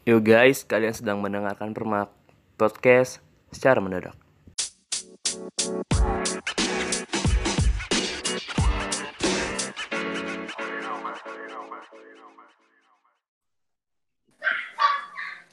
Yo 0.00 0.16
guys, 0.16 0.64
kalian 0.64 0.96
sedang 0.96 1.20
mendengarkan 1.20 1.76
Permak 1.76 2.08
Podcast 2.56 3.20
secara 3.52 3.84
mendadak. 3.84 4.16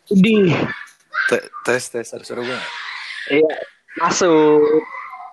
Di, 0.07 0.55
Te- 1.27 1.51
tes 1.67 1.83
tes 1.91 2.07
suara 2.07 2.39
gue 2.39 2.47
nggak? 2.47 2.67
iya 3.35 3.55
masuk. 3.99 4.63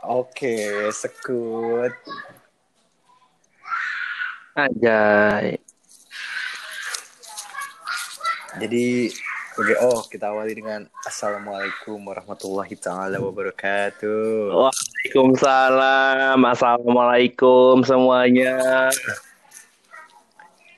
Oke, 0.02 0.90
sekut. 0.90 1.94
Anjay. 4.58 5.63
Jadi, 8.54 9.10
oke, 9.58 9.74
oh 9.82 10.06
kita 10.06 10.30
awali 10.30 10.54
dengan 10.54 10.86
Assalamualaikum 11.02 11.98
warahmatullahi 11.98 12.78
taala 12.78 13.18
wabarakatuh. 13.18 14.54
Waalaikumsalam. 14.54 16.38
Assalamualaikum 16.38 17.82
semuanya. 17.82 18.88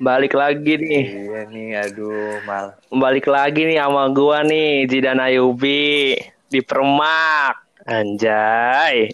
Balik 0.01 0.33
lagi 0.33 0.81
nih. 0.81 1.05
Iya 1.29 1.41
nih, 1.53 1.69
aduh 1.85 2.41
mal. 2.49 2.81
Balik 2.89 3.29
lagi 3.29 3.69
nih 3.69 3.77
sama 3.77 4.09
gua 4.09 4.41
nih, 4.41 4.89
Zidan 4.89 5.21
Ayubi 5.21 6.17
di 6.49 6.61
Permak. 6.65 7.61
Anjay. 7.85 9.13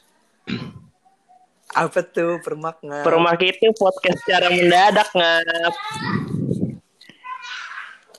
Apa 1.73 2.05
tuh 2.05 2.39
permakna? 2.45 3.03
Permak 3.03 3.43
itu 3.43 3.75
podcast 3.75 4.23
secara 4.23 4.53
mendadak 4.53 5.09
ngap. 5.17 5.75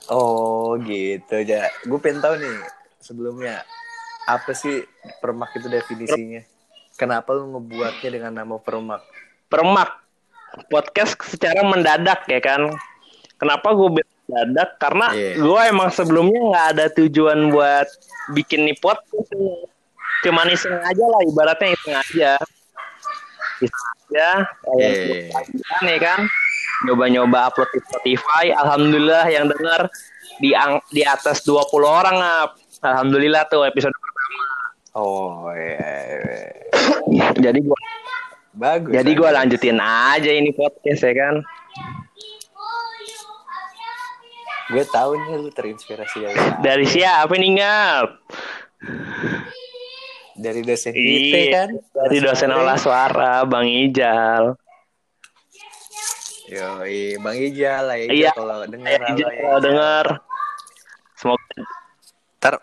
Oh 0.08 0.76
gitu 0.82 1.32
aja. 1.32 1.68
Gue 1.84 1.98
pengen 2.00 2.20
tahu 2.20 2.34
nih 2.40 2.56
sebelumnya 2.98 3.64
apa 4.24 4.52
sih 4.52 4.84
permak 5.20 5.52
itu 5.56 5.68
definisinya? 5.68 6.42
Kenapa 6.94 7.34
lu 7.34 7.50
ngebuatnya 7.52 8.08
dengan 8.08 8.32
nama 8.32 8.56
permak? 8.56 9.02
Permak 9.50 9.90
podcast 10.70 11.18
secara 11.26 11.66
mendadak 11.66 12.24
ya 12.30 12.38
kan. 12.38 12.70
Kenapa 13.34 13.74
gue 13.74 14.00
bilang 14.00 14.14
mendadak? 14.30 14.78
Karena 14.78 15.10
Iya. 15.10 15.42
gue 15.42 15.60
emang 15.68 15.90
sebelumnya 15.90 16.40
nggak 16.40 16.66
ada 16.76 16.86
tujuan 16.94 17.50
buat 17.50 17.88
bikin 18.32 18.64
nih 18.70 18.78
podcast. 18.78 19.28
Cuman 20.24 20.48
iseng 20.48 20.78
aja 20.80 21.04
lah, 21.04 21.20
ibaratnya 21.26 21.68
iseng 21.74 21.94
aja. 21.98 22.32
Iseng 23.60 23.90
aja, 24.08 24.28
kayak 24.46 24.92
Iya. 24.94 25.28
kan 25.68 25.82
ya 25.84 25.98
kan. 26.00 26.20
Nyoba-nyoba 26.82 27.48
upload 27.48 27.70
di 27.70 27.80
Spotify, 27.80 28.50
alhamdulillah 28.50 29.24
yang 29.26 29.46
denger 29.46 29.86
di 30.36 30.50
di 30.90 31.02
atas 31.02 31.46
20 31.46 31.62
orang 31.80 32.16
ngap. 32.18 32.50
Alhamdulillah 32.82 33.46
tuh 33.46 33.62
episode 33.62 33.94
pertama. 33.94 34.42
Oh 34.94 35.48
iya. 35.50 35.90
iya. 37.08 37.28
Jadi 37.44 37.58
gua 37.62 37.78
Bagus. 38.54 38.94
jadi 38.94 39.10
gua 39.14 39.30
bagus. 39.30 39.38
lanjutin 39.42 39.78
aja 39.78 40.30
ini 40.30 40.50
podcast 40.50 41.02
ya 41.02 41.10
kan. 41.12 41.34
Gue 44.64 44.84
tahu 44.86 45.10
nih 45.14 45.36
lu 45.36 45.50
terinspirasi 45.50 46.24
dari 46.24 46.38
Dari 46.62 46.84
siapa 46.88 47.34
nih 47.34 47.50
ngap? 47.60 48.08
dari 50.34 50.60
dosen 50.60 50.90
kita 50.90 51.38
Iya, 51.38 51.50
kan 51.54 51.68
dari 51.94 52.18
dosen 52.18 52.50
olah 52.50 52.74
suara 52.74 53.42
Bang 53.44 53.70
Ijal. 53.70 54.58
Yo 56.54 56.70
bang 57.18 57.36
Ijal 57.42 57.82
lah 57.84 57.96
ya 57.96 58.06
Iya. 58.08 58.30
kalau 58.32 58.62
denger 58.64 58.88
Eh, 58.88 58.96
halo, 58.96 59.10
Ijal 59.10 59.28
ya. 59.28 59.40
kalau 59.40 59.58
denger. 59.60 60.06
Semoga 61.14 61.44
ntar 62.38 62.54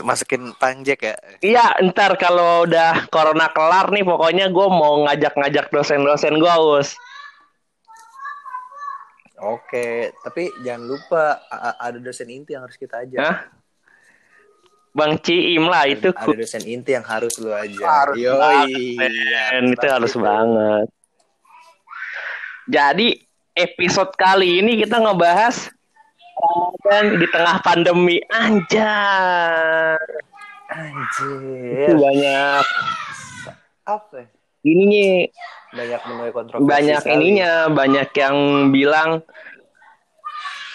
masukin 0.00 0.42
panjek 0.54 0.98
ya 1.02 1.14
Iya, 1.38 1.66
ntar 1.84 2.16
kalau 2.16 2.64
udah 2.64 3.06
corona 3.06 3.46
kelar 3.48 3.88
nih 3.88 4.02
pokoknya 4.02 4.48
gue 4.48 4.66
mau 4.68 5.04
ngajak-ngajak 5.04 5.70
dosen-dosen 5.70 6.36
gue, 6.36 6.54
Us. 6.74 6.92
oke 9.36 9.86
tapi 10.24 10.48
jangan 10.64 10.88
lupa 10.88 11.44
ada 11.76 12.00
dosen 12.00 12.24
inti 12.26 12.56
yang 12.56 12.64
harus 12.64 12.80
kita 12.80 13.04
ajak 13.04 13.20
Hah? 13.20 13.36
Bang 14.96 15.20
Ciim 15.20 15.68
lah 15.68 15.84
itu 15.84 16.08
ada 16.08 16.32
dosen 16.32 16.64
inti 16.64 16.96
yang 16.96 17.04
harus 17.04 17.36
lu 17.36 17.52
ajak 17.52 17.84
Harus 17.84 18.16
Yoi, 18.16 18.32
banget, 18.32 19.12
men. 19.52 19.64
itu 19.76 19.86
harus 19.86 20.12
banget. 20.16 20.88
Jadi 22.64 23.25
episode 23.56 24.12
kali 24.20 24.60
ini 24.60 24.76
kita 24.84 25.00
ngebahas 25.00 25.72
Ramadan 26.36 27.04
di 27.16 27.26
tengah 27.32 27.56
pandemi 27.64 28.20
anjay. 28.28 29.96
anjir. 30.68 31.88
Itu 31.88 31.92
banyak. 31.96 32.64
Apa? 33.88 34.16
Ya? 34.20 34.26
ininya. 34.66 35.30
Banyak 35.72 36.00
menuai 36.08 36.32
kontroversi 36.32 36.68
banyak 36.68 37.00
sekali. 37.02 37.14
ininya 37.16 37.52
banyak 37.72 38.08
yang 38.16 38.36
bilang 38.70 39.10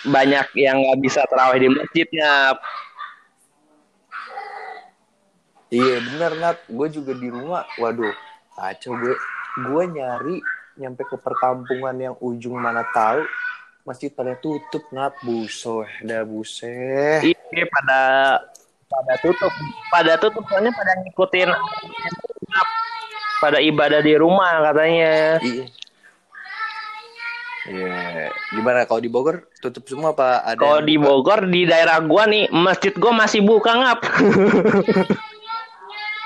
banyak 0.02 0.48
yang 0.58 0.82
nggak 0.82 1.00
bisa 1.04 1.22
terawih 1.30 1.62
di 1.62 1.70
masjidnya. 1.70 2.58
Iya 5.72 5.96
bener 6.10 6.32
nat. 6.42 6.58
Gue 6.68 6.88
juga 6.90 7.14
di 7.14 7.30
rumah. 7.30 7.64
Waduh 7.78 8.16
kacau 8.58 8.98
gue. 8.98 9.16
Gue 9.70 9.84
nyari 9.88 10.42
nyampe 10.80 11.04
ke 11.04 11.18
perkampungan 11.20 11.96
yang 12.00 12.16
ujung 12.24 12.56
mana 12.56 12.86
tahu 12.96 13.24
masjid 13.84 14.14
pada 14.14 14.38
tutup 14.38 14.86
nat 14.94 15.18
busoh 15.26 15.84
dah 16.06 16.22
buset 16.24 17.26
ini 17.26 17.62
pada 17.68 18.00
pada 18.86 19.14
tutup 19.20 19.54
pada 19.90 20.14
tutup 20.22 20.44
soalnya 20.48 20.72
pada 20.72 20.92
ngikutin 21.02 21.50
pada 23.42 23.58
ibadah 23.58 24.00
di 24.06 24.14
rumah 24.16 24.62
katanya 24.70 25.42
Iya. 25.42 25.66
Iya. 27.62 28.34
Gimana 28.58 28.90
kalau 28.90 29.02
di 29.06 29.10
Bogor 29.10 29.46
tutup 29.62 29.86
semua 29.86 30.18
apa 30.18 30.42
ada? 30.42 30.58
kalau 30.58 30.82
di? 30.82 30.98
Bogor 30.98 31.46
di 31.46 31.70
daerah 31.70 32.02
gua 32.02 32.26
nih 32.26 32.50
masjid 32.50 32.90
gua 32.98 33.14
masih 33.14 33.46
buka 33.46 33.70
ngap 33.78 34.00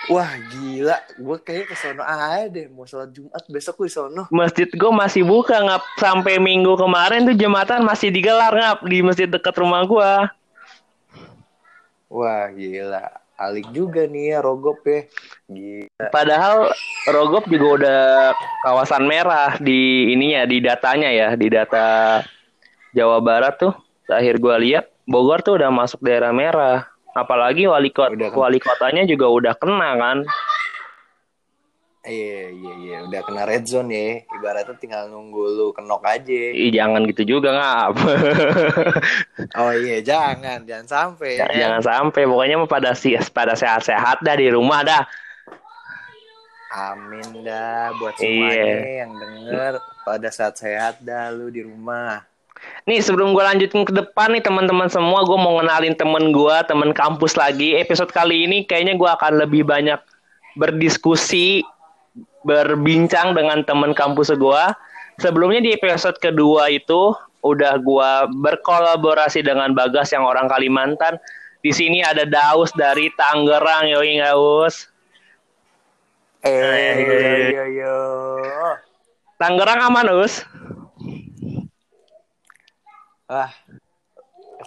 Wah 0.06 0.38
gila, 0.54 0.98
gue 1.18 1.38
kayaknya 1.42 1.66
ke 1.66 1.76
sono 1.76 2.04
aja 2.06 2.46
deh. 2.46 2.70
Mau 2.70 2.86
sholat 2.86 3.10
Jumat 3.10 3.44
besok 3.50 3.86
gue 3.86 3.90
sono. 3.90 4.30
masjid 4.30 4.70
gua 4.78 4.94
masih 4.94 5.26
buka 5.26 5.58
ngap 5.58 5.82
sampai 5.98 6.38
minggu 6.38 6.78
kemarin 6.78 7.26
tuh 7.26 7.34
jumatan 7.34 7.82
masih 7.82 8.14
digelar 8.14 8.54
ngap 8.54 8.86
di 8.86 9.02
masjid 9.02 9.26
dekat 9.26 9.56
rumah 9.58 9.82
gua 9.86 10.30
Wah 12.06 12.48
gila, 12.54 13.10
alik 13.34 13.66
juga 13.74 14.06
nih 14.06 14.38
ya 14.38 14.40
Rogop 14.46 14.80
ya. 14.86 15.10
Gila. 15.50 16.06
Padahal 16.14 16.70
Rogop 17.10 17.50
juga 17.50 17.68
udah 17.82 18.04
kawasan 18.62 19.10
merah 19.10 19.58
di 19.58 20.14
ininya 20.14 20.46
di 20.46 20.62
datanya 20.62 21.10
ya 21.10 21.34
di 21.34 21.50
data 21.50 22.22
Jawa 22.94 23.18
Barat 23.20 23.58
tuh 23.58 23.74
terakhir 24.06 24.38
gua 24.38 24.62
lihat 24.62 24.86
Bogor 25.10 25.42
tuh 25.42 25.58
udah 25.58 25.74
masuk 25.74 26.02
daerah 26.02 26.30
merah 26.30 26.95
apalagi 27.16 27.64
wali 27.66 27.90
kota 27.90 28.12
Udah 28.12 28.30
kan. 28.30 28.38
wali 28.38 28.60
kotanya 28.60 29.08
juga 29.08 29.26
udah 29.28 29.54
kena 29.56 29.92
kan 29.96 30.18
Iya 32.06 32.54
iya 32.54 32.74
iya, 32.78 32.98
udah 33.02 33.18
kena 33.26 33.50
red 33.50 33.66
zone 33.66 33.90
ya. 33.90 34.10
Ibaratnya 34.30 34.78
tinggal 34.78 35.10
nunggu 35.10 35.42
lu 35.50 35.74
kenok 35.74 36.06
aja. 36.06 36.54
Ih, 36.54 36.70
jangan 36.70 37.02
gitu 37.10 37.26
juga 37.26 37.50
ngap 37.50 37.98
Oh 39.58 39.74
iya 39.74 40.06
jangan, 40.06 40.62
jangan 40.62 40.86
sampai. 40.86 41.42
ya. 41.42 41.50
jangan 41.50 41.82
sampai 41.82 42.30
pokoknya 42.30 42.62
mah 42.62 42.70
pada 42.70 42.94
si 42.94 43.18
pada 43.34 43.58
sehat-sehat 43.58 44.22
dah 44.22 44.36
di 44.38 44.54
rumah 44.54 44.86
dah 44.86 45.02
Amin 46.70 47.42
dah 47.42 47.90
buat 47.98 48.14
Iya. 48.16 48.22
semuanya 48.22 48.70
yang 49.02 49.12
denger 49.16 49.74
pada 50.04 50.30
saat 50.30 50.56
sehat 50.60 51.02
dah 51.02 51.32
lu 51.32 51.50
di 51.50 51.66
rumah. 51.66 52.22
Nih 52.86 53.02
sebelum 53.02 53.34
gue 53.34 53.42
lanjutin 53.42 53.82
ke 53.82 53.94
depan 53.94 54.30
nih 54.30 54.46
teman-teman 54.46 54.86
semua 54.86 55.26
gue 55.26 55.38
mau 55.38 55.58
kenalin 55.58 55.98
temen 55.98 56.30
gue 56.30 56.56
temen 56.70 56.94
kampus 56.94 57.34
lagi. 57.34 57.74
Episode 57.82 58.14
kali 58.14 58.46
ini 58.46 58.62
kayaknya 58.62 58.94
gue 58.94 59.10
akan 59.10 59.42
lebih 59.42 59.66
banyak 59.66 59.98
berdiskusi 60.56 61.66
berbincang 62.46 63.34
dengan 63.34 63.66
temen 63.66 63.92
kampus 63.98 64.30
gue 64.32 64.64
sebelumnya 65.18 65.66
di 65.66 65.74
episode 65.74 66.16
kedua 66.22 66.70
itu 66.70 67.12
udah 67.42 67.78
gue 67.78 68.12
berkolaborasi 68.42 69.46
dengan 69.46 69.74
Bagas 69.74 70.14
yang 70.14 70.26
orang 70.26 70.50
Kalimantan. 70.50 71.18
Di 71.66 71.74
sini 71.74 72.06
ada 72.06 72.30
Daus 72.30 72.70
dari 72.78 73.10
Tangerang 73.18 73.90
yoi 73.90 74.22
nggak 74.22 74.38
Us 74.38 74.86
Eh, 76.46 76.54
Eh. 76.54 77.50
yo 77.50 77.66
yo 77.66 77.66
yo. 77.82 77.98
Tangerang 79.42 79.82
aman 79.90 80.14
Us 80.14 80.46
Ah, 83.26 83.50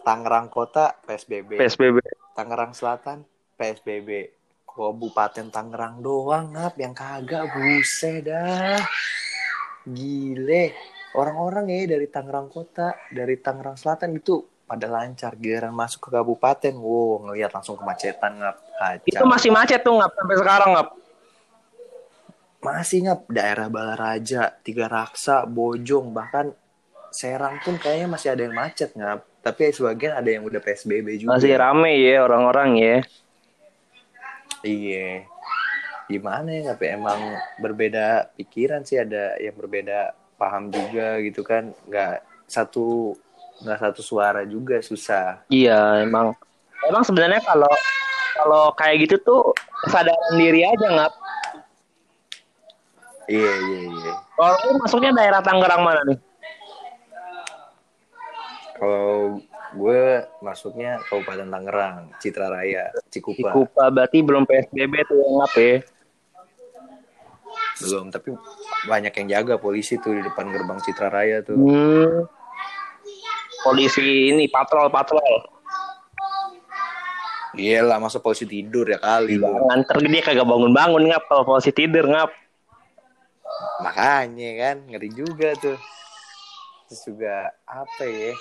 Tangerang 0.02 0.50
Kota 0.50 0.99
PSBB. 1.06 1.62
PSBB 1.62 2.02
Tangerang 2.34 2.75
Selatan 2.75 3.22
PSBB. 3.55 4.34
Kabupaten 4.66 5.46
Tangerang 5.50 6.02
doang 6.02 6.55
ngap 6.55 6.75
yang 6.78 6.94
kagak 6.94 7.50
buset 7.55 8.26
dah. 8.26 8.78
Gile. 9.87 10.75
orang-orang 11.16 11.72
ya 11.72 11.96
dari 11.96 12.06
Tangerang 12.10 12.52
Kota, 12.52 12.93
dari 13.08 13.40
Tangerang 13.40 13.81
Selatan 13.81 14.12
itu 14.12 14.44
pada 14.69 14.84
lancar 14.84 15.32
giliran 15.40 15.72
masuk 15.72 16.05
ke 16.05 16.10
kabupaten 16.12 16.75
wow 16.76 17.25
ngelihat 17.25 17.49
langsung 17.56 17.81
kemacetan 17.81 18.37
ngap 18.37 18.56
Itu 19.08 19.16
kacau 19.16 19.26
masih 19.26 19.49
macet 19.49 19.81
tuh 19.81 19.96
ngap 19.96 20.12
sampai 20.12 20.37
sekarang 20.37 20.70
ngap. 20.76 20.88
masih 22.60 22.99
ngap 23.08 23.20
daerah 23.32 23.72
Balaraja 23.72 24.52
Tiga 24.60 24.84
Raksa 24.93 25.49
Bojong 25.49 26.12
bahkan 26.12 26.52
Serang 27.08 27.56
pun 27.64 27.81
kayaknya 27.81 28.08
masih 28.10 28.28
ada 28.32 28.43
yang 28.44 28.56
macet 28.56 28.93
ngap 28.93 29.25
tapi 29.49 29.72
sebagian 29.72 30.12
ada 30.12 30.28
yang 30.28 30.44
udah 30.44 30.60
PSBB 30.60 31.25
juga 31.25 31.40
Masih 31.40 31.56
rame 31.56 31.96
ya 32.05 32.20
orang-orang 32.20 32.70
ya. 32.76 32.96
Iya. 34.60 35.25
Gimana 36.08 36.49
ya 36.52 36.62
tapi 36.76 36.84
emang 36.93 37.20
berbeda 37.56 38.32
pikiran 38.37 38.84
sih 38.84 39.00
ada 39.00 39.40
yang 39.40 39.56
berbeda 39.56 40.12
paham 40.37 40.69
juga 40.69 41.16
gitu 41.25 41.40
kan 41.40 41.72
nggak 41.88 42.22
satu 42.44 43.16
nggak 43.64 43.78
satu 43.81 44.00
suara 44.05 44.44
juga 44.44 44.84
susah. 44.84 45.40
Iya 45.49 46.05
emang. 46.05 46.37
Emang 46.84 47.02
sebenarnya 47.08 47.40
kalau 47.40 47.72
kalau 48.37 48.64
kayak 48.76 49.08
gitu 49.08 49.16
tuh 49.25 49.43
kesadaran 49.84 50.37
diri 50.37 50.62
aja 50.64 50.87
ngap. 50.93 51.12
Iya 53.28 53.52
iya 53.64 53.81
iya. 53.93 54.12
Kalau 54.37 54.76
masuknya 54.81 55.12
daerah 55.12 55.40
Tangerang 55.44 55.84
mana 55.84 56.00
nih? 56.08 56.27
Kalau 58.78 59.42
gue 59.75 60.02
masuknya 60.40 61.02
Kabupaten 61.10 61.50
Tangerang, 61.50 61.96
Citra 62.22 62.46
Raya, 62.46 62.94
Cikupa. 63.10 63.50
Cikupa 63.50 63.84
berarti 63.90 64.19
belum 64.22 64.46
PSBB 64.46 64.94
tuh 65.04 65.19
ngap 65.19 65.52
ya. 65.58 65.76
Belum, 67.78 68.06
tapi 68.10 68.34
banyak 68.86 69.12
yang 69.22 69.26
jaga 69.38 69.54
polisi 69.58 69.98
tuh 69.98 70.14
di 70.14 70.22
depan 70.22 70.50
gerbang 70.54 70.78
Citra 70.78 71.10
Raya 71.10 71.42
tuh. 71.42 71.58
Hmm. 71.58 72.30
Polisi 73.66 74.30
ini 74.30 74.46
patrol 74.46 74.88
patrol. 74.88 75.58
Iya 77.58 77.82
lah, 77.82 77.98
masa 77.98 78.22
polisi 78.22 78.46
tidur 78.46 78.86
ya 78.86 79.02
kali. 79.02 79.42
Nganter 79.42 79.98
dia 80.06 80.22
kagak 80.22 80.46
bangun-bangun 80.46 81.10
ngap 81.10 81.26
kalau 81.26 81.42
polisi 81.42 81.74
tidur 81.74 82.06
ngap. 82.06 82.31
Makanya 83.82 84.50
kan, 84.62 84.76
ngeri 84.86 85.10
juga 85.10 85.50
tuh. 85.58 85.78
Terus 86.86 87.02
juga 87.02 87.50
apa 87.66 88.04
ya? 88.06 88.32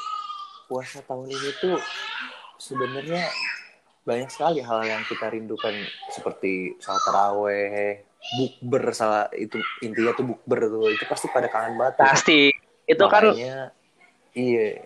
Puasa 0.67 0.99
tahun 1.03 1.31
ini 1.31 1.51
tuh 1.63 1.79
sebenarnya 2.59 3.23
banyak 4.03 4.29
sekali 4.31 4.59
hal 4.63 4.83
yang 4.83 5.03
kita 5.07 5.31
rindukan 5.31 5.71
seperti 6.11 6.75
salat 6.79 7.03
taraweh, 7.07 8.03
bukber 8.39 8.91
salah 8.91 9.27
itu 9.35 9.59
intinya 9.83 10.11
tuh 10.15 10.35
bukber 10.35 10.59
tuh 10.67 10.91
itu 10.91 11.03
pasti 11.07 11.27
pada 11.31 11.47
kangen 11.47 11.75
banget. 11.79 11.99
tuh. 11.99 12.05
Pasti. 12.07 12.39
Itu 12.87 13.03
kan 13.11 13.35
Makanya, 13.35 13.71
iya 14.31 14.83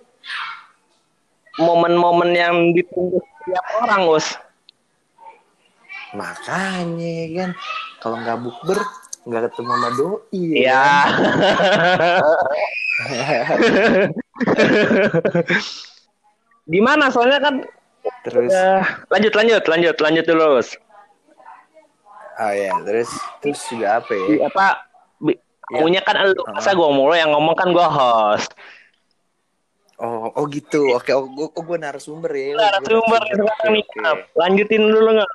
momen-momen 1.59 2.31
yang 2.31 2.55
ditunggu 2.71 3.19
setiap 3.19 3.65
orang, 3.83 4.01
Us. 4.07 4.27
makanya 6.11 7.15
kan 7.39 7.49
kalau 8.03 8.15
nggak 8.19 8.39
bukber 8.43 8.79
nggak 9.23 9.41
ketemu 9.47 9.71
sama 9.71 9.89
doi 9.95 10.19
Iya. 10.35 10.83
Di 13.01 14.11
mana? 16.87 17.05
Soalnya 17.11 17.39
kan 17.41 17.55
terus 18.25 18.49
eh, 18.49 18.81
lanjut 19.13 19.33
lanjut 19.37 19.63
lanjut 19.69 19.95
lanjut 20.01 20.25
dulu, 20.25 20.57
Us. 20.57 20.73
ah 22.41 22.57
ya 22.57 22.73
terus 22.81 23.11
terus 23.37 23.61
juga 23.69 24.01
apa 24.01 24.11
ya 24.17 24.25
Di- 24.25 24.41
apa 24.41 24.65
bi- 25.21 25.37
Iya. 25.71 25.87
punya 25.87 26.01
kan 26.03 26.15
lu 26.25 26.41
masa 26.51 26.73
gua 26.73 26.89
mulu 26.89 27.13
yang 27.15 27.31
ngomong 27.31 27.53
kan 27.53 27.69
gua 27.69 27.87
host. 27.87 28.51
oh 30.01 30.33
oh 30.33 30.43
gitu 30.49 30.97
oke 30.97 31.11
oh, 31.13 31.29
gue 31.29 31.47
oh, 31.53 31.63
gue 31.63 31.77
narasumber 31.77 32.33
ya 32.33 32.57
Nah, 32.57 32.81
Gua 32.81 32.99
sumber 32.99 33.21
sekarang 33.29 33.71
nih. 33.77 33.85
Lanjutin 34.33 34.83
dulu 34.89 35.09
nggak? 35.21 35.31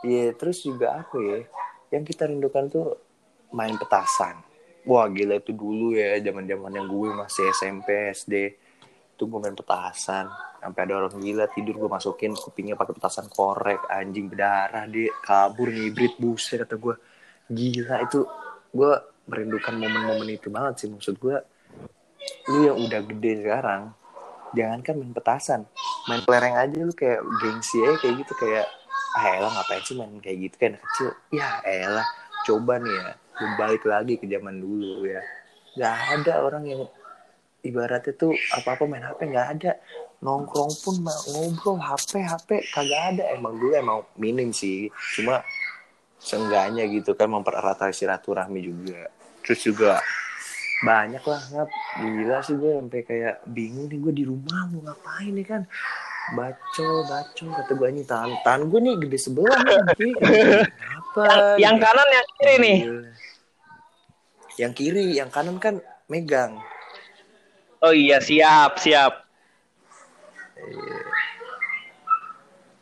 Iya, 0.00 0.32
terus 0.34 0.64
juga 0.64 1.04
apa 1.04 1.16
ya? 1.20 1.40
Yang 1.94 2.02
kita 2.12 2.26
rindukan 2.26 2.66
tuh 2.66 2.98
main 3.54 3.76
petasan. 3.78 4.42
Wah, 4.90 5.06
gila 5.06 5.38
itu 5.38 5.54
dulu 5.54 5.94
ya, 5.94 6.18
zaman-zaman 6.18 6.74
yang 6.74 6.90
gue 6.90 7.14
masih 7.14 7.46
SMP, 7.54 8.10
SD. 8.10 8.58
Itu 9.14 9.30
gue 9.30 9.38
main 9.38 9.54
petasan. 9.54 10.26
Sampai 10.58 10.80
ada 10.82 11.06
orang 11.06 11.14
gila 11.14 11.46
tidur 11.46 11.78
gue 11.78 11.86
masukin 11.86 12.34
kupingnya 12.34 12.74
pakai 12.74 12.98
petasan 12.98 13.30
korek, 13.30 13.86
anjing 13.86 14.26
berdarah 14.26 14.90
dia 14.90 15.14
kabur 15.22 15.70
ngibrit 15.70 16.18
buset 16.18 16.66
kata 16.66 16.74
gue. 16.74 16.98
Gila 17.46 18.02
itu 18.02 18.26
gue 18.74 18.92
merindukan 19.30 19.78
momen-momen 19.78 20.26
itu 20.34 20.50
banget 20.50 20.82
sih 20.82 20.88
maksud 20.90 21.22
gue. 21.22 21.38
Lu 22.50 22.66
yang 22.66 22.82
udah 22.82 23.00
gede 23.06 23.46
sekarang, 23.46 23.94
jangankan 24.58 24.94
main 24.98 25.14
petasan, 25.14 25.60
main 26.10 26.20
kelereng 26.26 26.58
aja 26.58 26.76
lu 26.82 26.90
kayak 26.90 27.22
gengsi 27.38 27.78
aja 27.86 27.94
kayak 28.02 28.14
gitu 28.26 28.32
kayak 28.42 28.66
ah 29.14 29.24
elah 29.38 29.50
ngapain 29.54 29.82
sih 29.86 29.94
main 29.94 30.18
kayak 30.18 30.38
gitu 30.50 30.54
kayak 30.58 30.82
kecil 30.82 31.10
ya 31.30 31.62
elah 31.62 32.06
coba 32.46 32.78
nih 32.82 32.94
ya 32.94 33.10
balik 33.56 33.84
lagi 33.88 34.16
ke 34.20 34.26
zaman 34.28 34.60
dulu 34.60 35.06
ya. 35.06 35.22
Nggak 35.76 35.96
ada 36.16 36.32
orang 36.44 36.64
yang 36.66 36.82
ibaratnya 37.60 38.12
tuh 38.16 38.32
apa-apa 38.56 38.84
main 38.88 39.04
HP 39.04 39.20
nggak 39.30 39.48
ada. 39.58 39.72
Nongkrong 40.20 40.72
pun 40.84 41.00
ngobrol 41.04 41.80
HP 41.80 42.20
HP 42.20 42.48
kagak 42.72 43.02
ada. 43.16 43.24
Emang 43.32 43.56
dulu 43.56 43.72
emang 43.72 44.04
minim 44.20 44.52
sih. 44.52 44.92
Cuma 45.16 45.40
seenggaknya 46.20 46.84
gitu 46.92 47.16
kan 47.16 47.32
mempererat 47.32 47.80
silaturahmi 47.96 48.60
juga. 48.60 49.08
Terus 49.40 49.60
juga 49.64 49.92
banyak 50.84 51.24
lah 51.24 51.42
ngap. 51.52 51.68
Gila 52.00 52.38
sih 52.44 52.56
gue 52.56 52.72
sampai 52.76 53.00
kayak 53.04 53.34
bingung 53.48 53.88
nih 53.88 53.98
gue 54.00 54.12
di 54.12 54.24
rumah 54.28 54.68
mau 54.68 54.80
ngapain 54.84 55.32
nih 55.32 55.46
kan 55.48 55.62
baco 56.30 56.88
baco 57.10 57.44
kata 57.50 57.72
gue 57.74 57.88
nih 57.90 58.04
tahan 58.06 58.30
tahan 58.46 58.62
gue 58.70 58.80
nih 58.80 58.94
gede 59.02 59.18
sebelah 59.18 59.58
nih 59.66 59.78
apa 61.00 61.22
Yang, 61.26 61.58
yang 61.58 61.76
kanan 61.82 62.08
yang 62.08 62.26
kiri 62.38 62.54
nih. 62.60 62.78
Yang 64.60 64.72
kiri 64.76 65.04
yang 65.18 65.30
kanan 65.32 65.56
kan 65.58 65.74
megang 66.06 66.60
Oh 67.80 67.96
iya 67.96 68.20
siap 68.20 68.76
siap. 68.76 69.24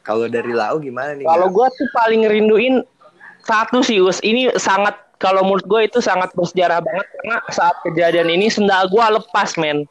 kalau 0.03 0.27
dari 0.27 0.51
lau 0.51 0.81
gimana 0.83 1.15
nih 1.15 1.29
Kalau 1.29 1.47
gua 1.53 1.69
tuh 1.71 1.87
paling 1.95 2.25
ngerinduin 2.27 2.81
satu 3.45 3.85
sih 3.85 4.01
Us. 4.03 4.19
Ini 4.25 4.57
sangat 4.59 4.97
kalau 5.19 5.45
menurut 5.47 5.67
gue 5.69 5.81
itu 5.87 5.99
sangat 6.01 6.33
bersejarah 6.35 6.81
banget 6.81 7.07
karena 7.13 7.37
saat 7.53 7.77
kejadian 7.87 8.33
ini 8.33 8.49
sendal 8.49 8.89
gua 8.89 9.15
lepas 9.21 9.55
men. 9.61 9.85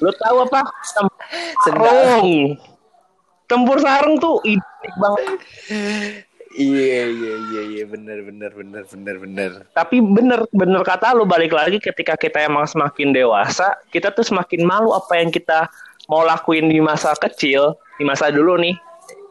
Lu 0.00 0.10
tahu 0.12 0.36
apa? 0.44 0.60
Sarung. 1.64 2.56
Tempur 3.46 3.78
sarung 3.78 4.18
tuh 4.18 4.42
identik 4.42 4.94
banget. 4.98 5.24
iya 6.56 7.04
iya 7.06 7.34
iya 7.46 7.62
iya 7.68 7.84
bener 7.84 8.24
bener 8.24 8.48
bener 8.50 8.82
bener 8.88 9.16
bener 9.20 9.50
Tapi 9.70 10.00
bener 10.00 10.40
bener 10.50 10.80
kata 10.82 11.12
lu 11.12 11.28
balik 11.28 11.52
lagi 11.52 11.76
ketika 11.76 12.16
kita 12.16 12.42
emang 12.42 12.64
semakin 12.64 13.12
dewasa, 13.12 13.76
kita 13.92 14.08
tuh 14.10 14.24
semakin 14.24 14.64
malu 14.64 14.90
apa 14.90 15.20
yang 15.20 15.28
kita 15.28 15.68
mau 16.08 16.24
lakuin 16.24 16.66
di 16.66 16.80
masa 16.80 17.12
kecil, 17.12 17.76
di 18.00 18.04
masa 18.08 18.32
dulu 18.32 18.56
nih. 18.56 18.74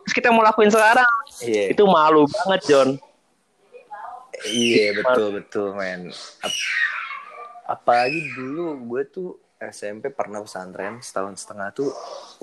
Terus 0.06 0.14
kita 0.14 0.30
mau 0.30 0.46
lakuin 0.46 0.70
sekarang, 0.70 1.10
iya 1.42 1.74
itu 1.74 1.82
malu 1.90 2.30
banget 2.30 2.62
John. 2.70 2.90
Iya 4.46 5.02
betul 5.02 5.28
betul 5.42 5.68
men. 5.74 6.14
Ap- 6.46 6.64
apalagi 7.66 8.22
dulu 8.38 8.78
gue 8.86 9.02
tuh 9.10 9.30
SMP 9.60 10.12
pernah 10.12 10.44
pesantren 10.44 11.00
setahun 11.00 11.40
setengah 11.40 11.72
tuh 11.72 11.90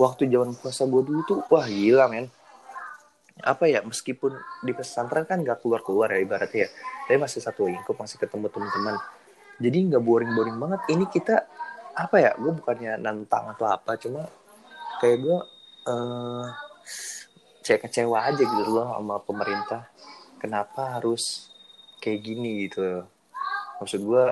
waktu 0.01 0.29
zaman 0.33 0.57
puasa 0.57 0.89
gue 0.89 1.03
dulu 1.05 1.21
tuh 1.29 1.39
wah 1.53 1.67
gila 1.69 2.09
men. 2.09 2.33
Apa 3.43 3.69
ya 3.69 3.81
meskipun 3.81 4.37
di 4.65 4.73
pesantren 4.77 5.25
kan 5.25 5.41
gak 5.41 5.65
keluar 5.65 5.81
keluar 5.81 6.09
ya 6.13 6.21
ibaratnya 6.21 6.67
ya, 6.67 6.71
tapi 7.09 7.17
masih 7.21 7.41
satu 7.41 7.65
lingkup 7.69 7.97
masih 7.97 8.21
ketemu 8.21 8.47
teman-teman. 8.53 8.97
Jadi 9.63 9.79
nggak 9.89 10.03
boring 10.05 10.33
boring 10.37 10.57
banget. 10.61 10.81
Ini 10.93 11.05
kita 11.09 11.37
apa 11.97 12.17
ya? 12.21 12.31
Gue 12.37 12.53
bukannya 12.57 13.01
nantang 13.01 13.53
atau 13.57 13.67
apa, 13.69 13.97
cuma 13.97 14.29
kayak 15.01 15.19
gue 15.25 15.39
eh 15.89 16.47
saya 17.63 17.79
kecewa 17.79 18.19
aja 18.27 18.43
gitu 18.43 18.71
loh 18.73 18.93
sama 18.93 19.17
pemerintah. 19.23 19.89
Kenapa 20.43 20.99
harus 20.99 21.53
kayak 22.03 22.21
gini 22.27 22.67
gitu 22.67 23.07
maksud 23.79 24.03
gue 24.03 24.25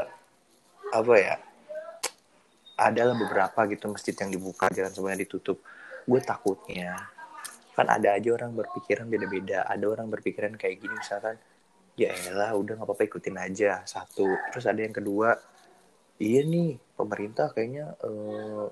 apa 0.91 1.15
ya 1.15 1.39
adalah 2.81 3.13
beberapa 3.13 3.69
gitu 3.69 3.93
masjid 3.93 4.17
yang 4.17 4.31
dibuka 4.33 4.73
jalan 4.73 4.93
semuanya 4.93 5.21
ditutup. 5.23 5.61
Gue 6.09 6.21
takutnya 6.25 6.97
kan 7.77 7.87
ada 7.87 8.17
aja 8.17 8.29
orang 8.33 8.57
berpikiran 8.57 9.07
beda-beda. 9.07 9.69
Ada 9.69 9.85
orang 9.85 10.09
berpikiran 10.09 10.57
kayak 10.57 10.81
gini 10.81 10.95
misalkan 10.97 11.37
ya 11.95 12.11
elah 12.33 12.57
udah 12.57 12.81
nggak 12.81 12.89
apa-apa 12.89 13.05
ikutin 13.05 13.37
aja 13.37 13.85
satu. 13.85 14.27
Terus 14.51 14.65
ada 14.65 14.81
yang 14.81 14.97
kedua 14.97 15.37
iya 16.17 16.41
nih 16.45 16.81
pemerintah 16.97 17.53
kayaknya 17.53 17.97
eh, 18.01 18.67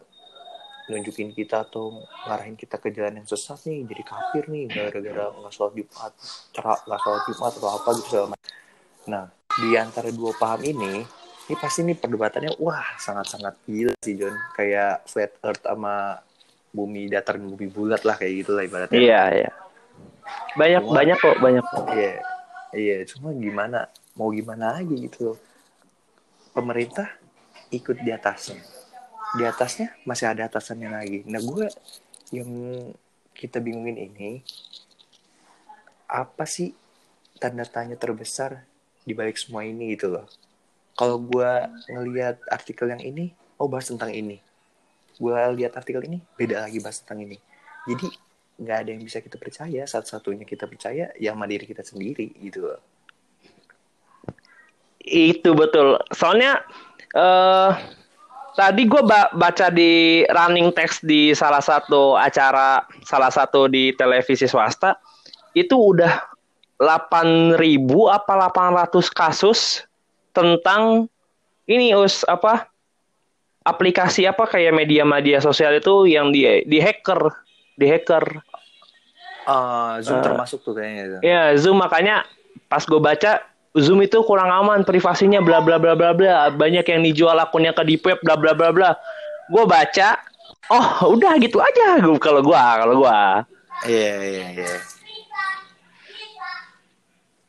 nunjukin 0.88 1.36
kita 1.36 1.68
atau 1.68 2.00
ngarahin 2.24 2.56
kita 2.56 2.80
ke 2.80 2.88
jalan 2.96 3.20
yang 3.20 3.28
sesat 3.28 3.60
nih 3.68 3.84
jadi 3.84 4.02
kafir 4.08 4.48
nih 4.48 4.72
gara-gara 4.72 5.28
nggak 5.36 5.52
sholat 5.52 5.76
jumat 5.76 6.12
cerak 6.56 6.80
nggak 6.88 7.00
sholat 7.04 7.22
jumat 7.28 7.52
atau 7.52 7.70
apa 7.76 7.88
gitu 8.00 8.08
segala 8.08 8.26
macam. 8.32 8.52
Nah, 9.08 9.24
di 9.56 9.72
antara 9.72 10.12
dua 10.12 10.36
paham 10.36 10.60
ini, 10.68 11.00
ini 11.48 11.56
pasti 11.56 11.80
nih 11.80 11.96
perdebatannya 11.96 12.60
wah 12.60 12.84
sangat-sangat 13.00 13.56
gila 13.64 13.96
sih 14.04 14.20
John. 14.20 14.36
Kayak 14.52 15.08
flat 15.08 15.32
earth 15.40 15.64
sama 15.64 16.20
bumi 16.68 17.08
datar 17.08 17.40
dan 17.40 17.48
bumi 17.48 17.72
bulat 17.72 18.04
lah 18.04 18.20
kayak 18.20 18.44
gitu 18.44 18.52
lah 18.52 18.68
ibaratnya. 18.68 19.00
Iya, 19.00 19.22
iya. 19.32 19.50
Banyak 20.60 20.82
Cuma- 20.84 20.96
banyak 21.00 21.16
kok, 21.16 21.36
banyak. 21.40 21.64
iya 21.96 22.12
iya. 22.76 22.96
Cuma 23.08 23.32
gimana? 23.32 23.88
Mau 24.12 24.28
gimana 24.28 24.76
lagi 24.76 25.08
gitu 25.08 25.32
loh. 25.32 25.38
Pemerintah 26.52 27.08
ikut 27.72 27.96
di 27.96 28.12
atasnya. 28.12 28.60
Di 29.40 29.44
atasnya 29.48 29.96
masih 30.04 30.28
ada 30.28 30.52
atasannya 30.52 30.92
lagi. 30.92 31.24
Nah 31.24 31.40
gue 31.40 31.64
yang 32.36 32.50
kita 33.32 33.56
bingungin 33.56 33.96
ini 33.96 34.44
apa 36.08 36.44
sih 36.44 36.76
tanda 37.40 37.64
tanya 37.64 37.96
terbesar 37.96 38.64
di 39.04 39.16
balik 39.16 39.40
semua 39.40 39.64
ini 39.64 39.96
gitu 39.96 40.12
loh 40.12 40.28
kalau 40.98 41.22
gue 41.22 41.50
ngelihat 41.86 42.42
artikel 42.50 42.90
yang 42.90 42.98
ini 42.98 43.30
oh 43.62 43.70
bahas 43.70 43.86
tentang 43.86 44.10
ini. 44.10 44.42
Gue 45.14 45.34
lihat 45.54 45.78
artikel 45.78 46.02
ini 46.02 46.18
beda 46.34 46.66
lagi 46.66 46.82
bahas 46.82 46.98
tentang 47.06 47.22
ini. 47.22 47.38
Jadi 47.86 48.06
nggak 48.58 48.76
ada 48.82 48.90
yang 48.90 49.02
bisa 49.06 49.22
kita 49.22 49.38
percaya. 49.38 49.86
Satu-satunya 49.86 50.42
kita 50.42 50.66
percaya 50.66 51.14
ya 51.14 51.30
sama 51.30 51.46
diri 51.46 51.70
kita 51.70 51.86
sendiri 51.86 52.34
gitu. 52.42 52.74
Itu 54.98 55.54
betul. 55.54 56.02
Soalnya 56.10 56.66
eh 57.14 57.70
tadi 58.58 58.82
gue 58.90 59.02
baca 59.38 59.66
di 59.70 60.26
running 60.26 60.74
text 60.74 61.06
di 61.06 61.30
salah 61.30 61.62
satu 61.62 62.18
acara, 62.18 62.82
salah 63.06 63.30
satu 63.30 63.70
di 63.70 63.94
televisi 63.94 64.50
swasta, 64.50 64.98
itu 65.54 65.78
udah 65.78 66.26
8.000 66.78 67.58
apa 68.06 68.32
800 68.50 69.10
kasus 69.10 69.87
tentang 70.38 71.10
ini 71.66 71.90
us 71.98 72.22
apa 72.22 72.70
aplikasi 73.66 74.24
apa 74.24 74.46
kayak 74.46 74.72
media-media 74.72 75.42
sosial 75.42 75.74
itu 75.76 76.06
yang 76.06 76.30
di 76.30 76.46
di 76.64 76.78
hacker, 76.78 77.34
di 77.74 77.86
hacker. 77.90 78.24
Ah, 79.48 79.98
Zoom 80.00 80.20
Eh, 80.20 80.24
termasuk 80.24 80.62
tuh 80.62 80.78
kayaknya. 80.78 81.18
Ya, 81.24 81.42
Zoom 81.58 81.82
makanya 81.82 82.22
pas 82.70 82.84
gue 82.86 83.00
baca 83.00 83.42
Zoom 83.76 84.00
itu 84.04 84.20
kurang 84.24 84.48
aman 84.48 84.84
privasinya 84.84 85.44
bla 85.44 85.60
bla 85.60 85.76
bla 85.76 85.92
bla 85.98 86.16
bla. 86.16 86.48
Banyak 86.52 86.84
yang 86.88 87.02
dijual 87.04 87.36
akunnya 87.36 87.76
ke 87.76 87.82
deep 87.84 88.04
web 88.06 88.20
bla 88.24 88.36
bla 88.38 88.56
bla 88.56 88.72
bla. 88.72 88.90
Gue 89.48 89.64
baca, 89.64 90.20
oh 90.72 91.16
udah 91.16 91.36
gitu 91.40 91.60
aja 91.60 92.00
gue 92.00 92.20
kalau 92.20 92.40
gua 92.44 92.80
kalau 92.84 92.94
gua. 93.04 93.20
Iya 93.88 94.12
iya 94.24 94.46
iya. 94.56 94.97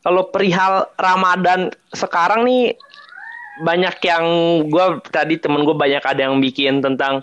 Kalau 0.09 0.25
perihal 0.33 0.89
Ramadan 0.97 1.69
sekarang 1.93 2.41
nih 2.41 2.73
banyak 3.61 3.93
yang 4.01 4.25
gua 4.65 4.97
tadi 5.05 5.37
temen 5.37 5.61
gue 5.61 5.77
banyak 5.77 6.01
ada 6.01 6.25
yang 6.25 6.41
bikin 6.41 6.81
tentang 6.81 7.21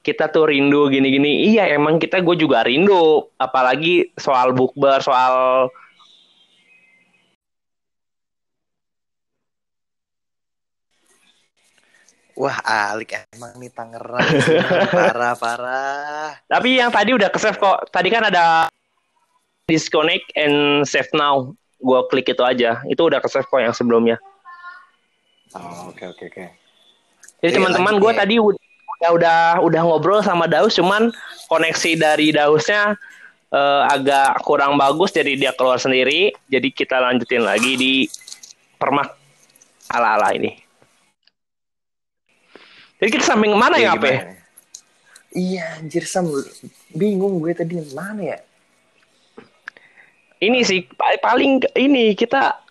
kita 0.00 0.32
tuh 0.32 0.48
rindu 0.48 0.88
gini-gini. 0.88 1.52
Iya 1.52 1.68
emang 1.76 2.00
kita 2.00 2.24
gue 2.24 2.32
juga 2.40 2.64
rindu. 2.64 3.28
Apalagi 3.36 4.08
soal 4.16 4.56
bukber, 4.56 5.04
soal 5.04 5.68
Wah, 12.40 12.56
Alik 12.96 13.20
emang 13.36 13.52
nih 13.60 13.68
Tangerang 13.68 14.24
parah 14.96 15.36
parah. 15.36 16.40
Tapi 16.48 16.80
yang 16.80 16.88
tadi 16.88 17.12
udah 17.12 17.28
ke-save 17.28 17.60
kok. 17.60 17.92
Tadi 17.92 18.08
kan 18.08 18.32
ada 18.32 18.72
disconnect 19.68 20.32
and 20.32 20.88
save 20.88 21.12
now. 21.12 21.52
Gua 21.78 22.06
klik 22.10 22.26
itu 22.28 22.42
aja. 22.42 22.82
Itu 22.90 23.06
udah 23.06 23.22
ke-save 23.22 23.46
kok 23.46 23.62
yang 23.62 23.74
sebelumnya. 23.74 24.18
Oh, 25.56 25.94
oke 25.94 26.04
oke 26.04 26.24
oke. 26.28 26.44
Jadi 27.38 27.52
teman-teman 27.54 28.02
gue 28.02 28.12
nih. 28.12 28.18
tadi 28.18 28.34
udah, 28.42 29.10
udah 29.14 29.40
udah 29.62 29.80
ngobrol 29.86 30.20
sama 30.20 30.50
Daus 30.50 30.74
cuman 30.74 31.14
koneksi 31.46 31.94
dari 31.94 32.34
Dausnya 32.34 32.98
eh, 33.54 33.82
agak 33.88 34.42
kurang 34.42 34.74
bagus 34.74 35.14
jadi 35.14 35.38
dia 35.38 35.52
keluar 35.54 35.78
sendiri. 35.78 36.34
Jadi 36.50 36.68
kita 36.74 36.98
lanjutin 36.98 37.46
lagi 37.46 37.78
di 37.78 37.92
permak 38.76 39.14
ala-ala 39.88 40.34
ini. 40.34 40.52
Jadi 42.98 43.08
kita 43.14 43.24
samping 43.24 43.54
mana 43.54 43.78
ya, 43.78 43.94
Iya, 43.94 43.94
Ape? 43.94 44.10
gimana? 44.10 44.34
Iya, 45.28 45.64
anjir 45.78 46.04
Sam. 46.08 46.26
Bingung 46.90 47.38
gue 47.38 47.54
tadi 47.54 47.78
mana 47.94 48.34
ya? 48.34 48.38
Ini 50.38 50.58
sih 50.62 50.86
pa- 50.94 51.18
paling 51.18 51.66
ini 51.74 52.14
kita 52.14 52.62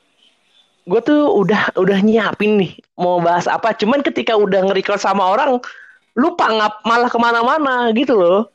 gue 0.88 1.02
tuh 1.04 1.28
udah 1.36 1.76
udah 1.76 2.00
nyiapin 2.00 2.56
nih 2.56 2.80
mau 2.96 3.20
bahas 3.20 3.44
apa 3.44 3.76
cuman 3.76 4.00
ketika 4.00 4.40
udah 4.40 4.64
nge-record 4.72 5.04
sama 5.04 5.36
orang 5.36 5.60
lupa 6.16 6.48
ngap 6.48 6.74
malah 6.88 7.12
ke 7.12 7.20
mana-mana 7.20 7.92
gitu 7.92 8.16
loh 8.16 8.48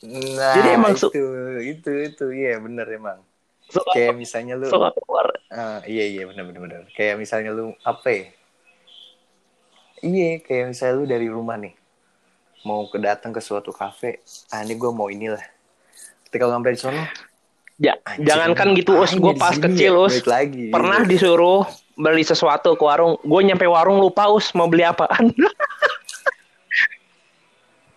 Nah, 0.00 0.56
Jadi 0.56 0.68
emang 0.80 0.96
itu, 0.96 1.12
itu, 1.60 1.90
itu, 2.08 2.24
iya 2.32 2.56
bener 2.56 2.88
emang. 2.88 3.20
suka 3.68 3.92
Kayak 3.92 4.16
misalnya 4.16 4.56
lu, 4.56 4.64
suka 4.72 4.88
keluar 4.96 5.28
Ah, 5.52 5.84
iya 5.84 6.08
iya 6.08 6.24
bener 6.24 6.48
bener 6.48 6.60
bener. 6.64 6.82
Kayak 6.96 7.20
misalnya 7.20 7.52
lu 7.52 7.76
apa 7.84 8.08
ya? 8.08 8.24
Iya, 10.00 10.40
kayak 10.40 10.72
misalnya 10.72 10.94
lu 10.96 11.04
dari 11.04 11.28
rumah 11.28 11.60
nih, 11.60 11.76
mau 12.64 12.88
ke 12.88 12.96
datang 12.96 13.36
ke 13.36 13.44
suatu 13.44 13.76
kafe, 13.76 14.24
ah 14.48 14.64
ini 14.64 14.72
gue 14.72 14.88
mau 14.88 15.12
inilah. 15.12 15.44
Ketika 16.30 16.46
lu 16.46 16.54
sampai 16.54 16.70
di 16.70 16.78
sono, 16.78 17.02
ja, 17.82 17.98
anjir, 18.06 18.22
jangankan 18.22 18.78
gitu 18.78 19.02
us 19.02 19.18
gue 19.18 19.34
ya 19.34 19.42
pas 19.42 19.58
sini 19.58 19.66
kecil 19.66 19.98
ya? 19.98 20.06
us 20.06 20.14
lagi. 20.30 20.70
pernah 20.70 21.02
disuruh 21.02 21.66
beli 21.98 22.22
sesuatu 22.22 22.78
ke 22.78 22.84
warung 22.86 23.18
gue 23.18 23.40
nyampe 23.42 23.66
warung 23.66 23.98
lupa 23.98 24.30
us 24.30 24.54
mau 24.54 24.70
beli 24.70 24.86
apaan 24.86 25.34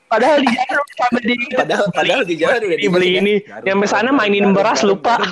padahal 0.10 0.42
di 0.42 0.50
jalan 0.50 0.82
sampai 0.98 1.22
di 1.22 1.36
Padahal 1.62 1.86
padahal 1.94 2.22
di 2.26 2.36
jalan 2.42 2.60
udah 2.66 2.78
Ini 2.82 2.90
beli 2.90 3.06
dikasih 3.06 3.22
ini. 3.22 3.34
Garuk, 3.46 3.66
Nyampe 3.70 3.86
sana 3.86 4.10
mainin 4.10 4.50
beras 4.50 4.82
lupa. 4.82 5.22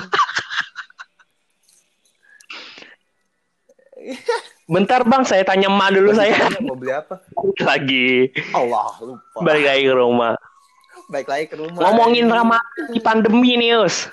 bentar 4.72 5.04
bang 5.04 5.22
saya 5.26 5.42
tanya 5.46 5.68
emak 5.68 5.88
dulu 5.94 6.10
saya 6.16 6.34
mau 6.64 6.74
beli 6.74 6.92
apa? 6.94 7.20
lagi 7.62 8.32
Allah 8.54 8.90
lupa. 8.98 9.38
balik 9.44 9.64
lagi 9.68 9.82
ke 9.86 9.94
rumah 9.94 10.34
Baik 11.10 11.26
lagi 11.26 11.44
ke 11.50 11.56
rumah. 11.58 11.80
ngomongin 11.80 12.26
Ramadan 12.30 12.84
di 12.92 13.00
pandemi 13.02 13.58
nih 13.58 13.82
us. 13.82 14.06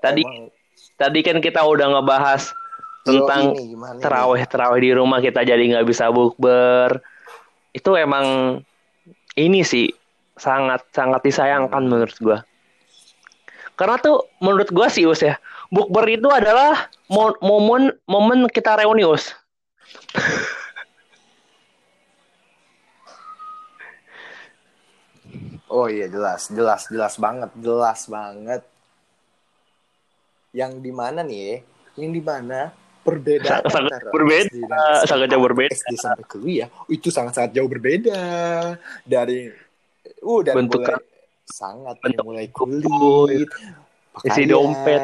Tadi 0.00 0.22
Emang, 0.24 0.52
tadi 0.96 1.20
kan 1.24 1.38
kita 1.40 1.64
udah 1.64 1.98
ngebahas 1.98 2.52
tentang 3.04 3.52
terawih 4.00 4.44
terawih 4.48 4.80
di 4.80 4.90
rumah 4.96 5.20
kita 5.20 5.44
jadi 5.44 5.60
nggak 5.60 5.86
bisa 5.88 6.08
bukber. 6.08 7.00
Itu 7.76 7.96
emang 7.98 8.60
ini 9.36 9.60
sih 9.66 9.90
sangat 10.38 10.84
sangat 10.94 11.20
disayangkan 11.24 11.82
menurut 11.84 12.16
gua. 12.20 12.38
Karena 13.74 13.98
tuh 13.98 14.30
menurut 14.38 14.70
gua 14.70 14.86
sih 14.86 15.04
us 15.04 15.20
ya 15.24 15.36
bukber 15.74 16.06
itu 16.06 16.30
adalah 16.30 16.86
mo- 17.10 17.34
momen 17.42 17.90
momen 18.06 18.46
kita 18.46 18.78
reuni 18.78 19.02
us 19.02 19.34
Oh 25.74 25.90
iya 25.90 26.06
jelas, 26.06 26.46
jelas, 26.54 26.86
jelas 26.86 27.18
banget, 27.18 27.50
jelas 27.58 28.06
banget. 28.06 28.62
Yang 30.54 30.72
di 30.78 30.92
mana 30.94 31.26
nih? 31.26 31.38
ya? 31.42 31.56
Yang 31.98 32.10
di 32.14 32.22
mana 32.22 32.70
perbedaan 33.02 33.66
Sangat- 33.66 33.90
antara 33.90 34.10
berbeda, 34.14 34.48
SD 34.54 34.58
dan 34.70 35.04
sangat 35.04 35.26
jauh 35.34 35.44
berbeda. 35.44 35.74
SD 35.74 35.92
sampai 35.98 36.24
kuliah 36.30 36.68
itu 36.86 37.08
sangat-sangat 37.10 37.50
jauh 37.52 37.66
berbeda 37.68 38.20
dari 39.02 39.50
uh 40.22 40.40
dari 40.40 40.56
Bentukan- 40.56 41.02
mulai 41.02 41.12
sangat 41.44 41.96
bentuk 42.00 42.24
mulai 42.24 42.46
kulit, 42.48 42.86
kulit, 42.88 43.48
isi 44.24 44.48
pakaian, 44.48 44.48
dompet. 44.48 45.00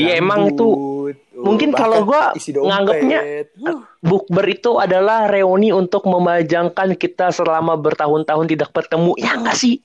Iya, 0.00 0.12
emang 0.16 0.54
itu 0.54 0.68
uh, 0.72 1.44
mungkin 1.44 1.74
kalau 1.74 2.06
gua 2.06 2.32
nganggapnya 2.38 3.20
Uh, 3.56 3.84
bukber 4.00 4.44
itu 4.48 4.76
adalah 4.80 5.28
reuni 5.28 5.74
untuk 5.74 6.06
memajangkan 6.08 6.94
kita 6.94 7.28
selama 7.34 7.76
bertahun-tahun 7.76 8.46
tidak 8.48 8.70
bertemu 8.72 9.12
ya 9.18 9.36
nggak 9.36 9.56
sih 9.56 9.80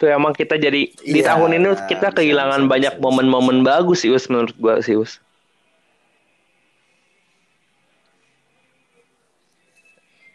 Tuh 0.00 0.08
emang 0.08 0.32
kita 0.32 0.56
jadi 0.56 0.88
di 0.88 1.20
Iya, 1.20 1.28
tahun 1.28 1.60
ini 1.60 1.68
kita 1.84 2.08
kehilangan 2.16 2.64
bisa, 2.64 2.72
banyak 2.72 2.94
momen-momen 3.04 3.60
bagus 3.60 4.00
sih 4.02 4.10
Us 4.10 4.32
menurut 4.32 4.56
gua 4.56 4.80
sih 4.80 4.96
Us. 4.96 5.20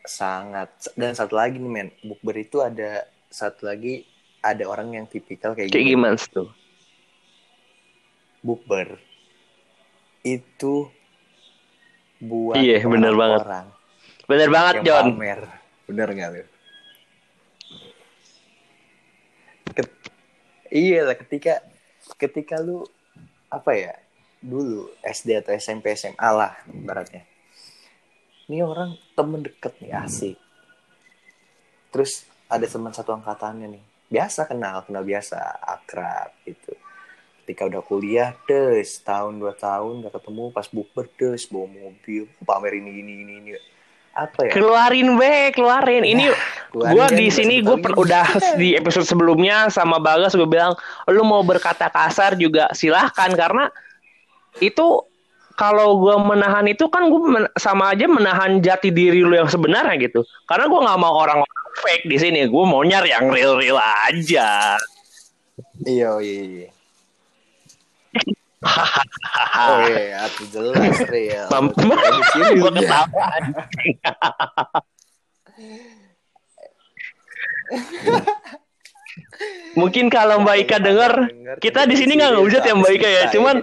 sangat 0.06 0.70
dan 0.94 1.18
satu 1.18 1.34
lagi 1.34 1.58
nih 1.58 1.72
men 1.72 1.90
bukber 2.06 2.38
itu 2.38 2.62
ada 2.62 3.10
satu 3.28 3.66
lagi 3.66 4.06
ada 4.40 4.62
orang 4.70 4.94
yang 4.94 5.06
tipikal 5.10 5.58
kayak 5.58 5.74
Kayak 5.74 5.88
gimana 5.90 6.16
tuh? 6.30 6.54
bukber 8.46 9.02
itu 10.22 10.86
buat 12.22 12.58
Iya, 12.58 12.86
bener 12.86 13.14
banget. 13.18 13.42
orang 13.42 13.68
Bener 14.26 14.50
banget 14.50 14.74
John. 14.86 15.06
pamer 15.18 15.42
bener 15.86 16.08
nggak 16.14 16.30
lu 16.34 16.44
iya 20.76 21.08
lah 21.08 21.16
ketika 21.16 21.64
ketika 22.20 22.60
lu 22.60 22.84
apa 23.48 23.72
ya 23.72 23.96
dulu 24.44 24.92
SD 25.00 25.40
atau 25.40 25.56
SMP 25.56 25.96
SMA 25.96 26.30
lah 26.36 26.60
baratnya 26.68 27.24
ini 28.46 28.62
orang 28.62 28.94
temen 29.18 29.42
deket 29.42 29.74
nih 29.82 29.94
asik. 30.06 30.38
Terus 31.90 32.30
ada 32.46 32.66
teman 32.70 32.94
satu 32.94 33.18
angkatannya 33.18 33.74
nih. 33.74 33.84
Biasa 34.06 34.46
kenal 34.46 34.86
kenal 34.86 35.02
biasa 35.02 35.66
akrab 35.66 36.30
gitu. 36.46 36.78
Ketika 37.42 37.66
udah 37.66 37.82
kuliah 37.82 38.38
des 38.46 39.02
tahun 39.02 39.42
dua 39.42 39.54
tahun 39.58 40.06
gak 40.06 40.18
ketemu 40.18 40.44
pas 40.54 40.68
bukber 40.70 41.06
des 41.18 41.46
bawa 41.50 41.68
mobil 41.70 42.30
pamer 42.46 42.74
ini 42.78 43.02
ini 43.02 43.14
ini 43.26 43.34
ini 43.42 43.52
apa 44.16 44.48
ya 44.48 44.52
Keluarin 44.56 45.20
be, 45.20 45.52
keluarin. 45.52 46.08
Ini 46.08 46.32
keluarin 46.72 46.96
gua 46.96 47.06
kan 47.12 47.20
di 47.20 47.28
bahasa 47.28 47.38
sini 47.44 47.56
gue 47.60 47.78
Betawi. 47.78 48.00
udah 48.08 48.28
di 48.56 48.70
episode 48.80 49.04
sebelumnya 49.04 49.68
sama 49.68 50.00
Bagas 50.00 50.34
gue 50.34 50.48
bilang 50.48 50.74
lu 51.12 51.22
mau 51.28 51.44
berkata 51.44 51.92
kasar 51.92 52.40
juga 52.40 52.72
silahkan 52.72 53.30
karena 53.36 53.68
itu 54.64 55.04
kalau 55.60 56.00
gua 56.00 56.20
menahan 56.20 56.68
itu 56.68 56.88
kan 56.92 57.08
gue 57.08 57.20
sama 57.60 57.92
aja 57.96 58.08
menahan 58.08 58.60
jati 58.64 58.92
diri 58.92 59.24
lu 59.24 59.36
yang 59.36 59.52
sebenarnya 59.52 59.96
gitu. 60.00 60.24
Karena 60.48 60.68
gua 60.72 60.80
nggak 60.88 61.00
mau 61.00 61.14
orang 61.20 61.40
fake 61.84 62.08
di 62.08 62.18
sini. 62.20 62.40
Gue 62.48 62.64
mau 62.64 62.84
nyari 62.84 63.12
yang 63.12 63.28
real 63.32 63.60
real 63.60 63.80
aja. 63.80 64.76
iya 65.88 66.12
iya 66.20 66.44
iya 66.44 66.75
oh 69.62 69.78
iya 69.86 70.26
jelas 70.50 70.98
real 71.06 71.46
Di 71.50 72.24
sini 72.34 72.66
udah. 72.66 72.74
ketawa. 72.82 73.28
Mungkin 79.76 80.08
kalau 80.08 80.40
Mbak 80.44 80.58
Ika 80.66 80.78
denger, 80.80 81.14
kita 81.60 81.84
di 81.86 81.96
sini 82.00 82.16
nggak 82.16 82.32
ngehujat 82.40 82.64
ya 82.64 82.74
Mbak 82.74 82.92
Ika 82.96 83.10
ya. 83.12 83.24
Cuman 83.32 83.56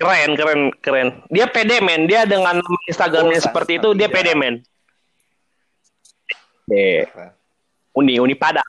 keren, 0.00 0.30
keren, 0.34 0.60
keren. 0.80 1.08
Dia 1.28 1.46
pede 1.48 1.78
men. 1.84 2.08
Dia 2.08 2.24
dengan 2.24 2.60
Instagramnya 2.88 3.40
Oh, 3.40 3.44
seperti 3.44 3.78
itu, 3.78 3.88
dia 3.92 4.08
pede 4.08 4.32
men. 4.32 4.64
Eh, 6.72 7.04
Uni, 7.92 8.16
Uni 8.16 8.34
Padang. 8.34 8.66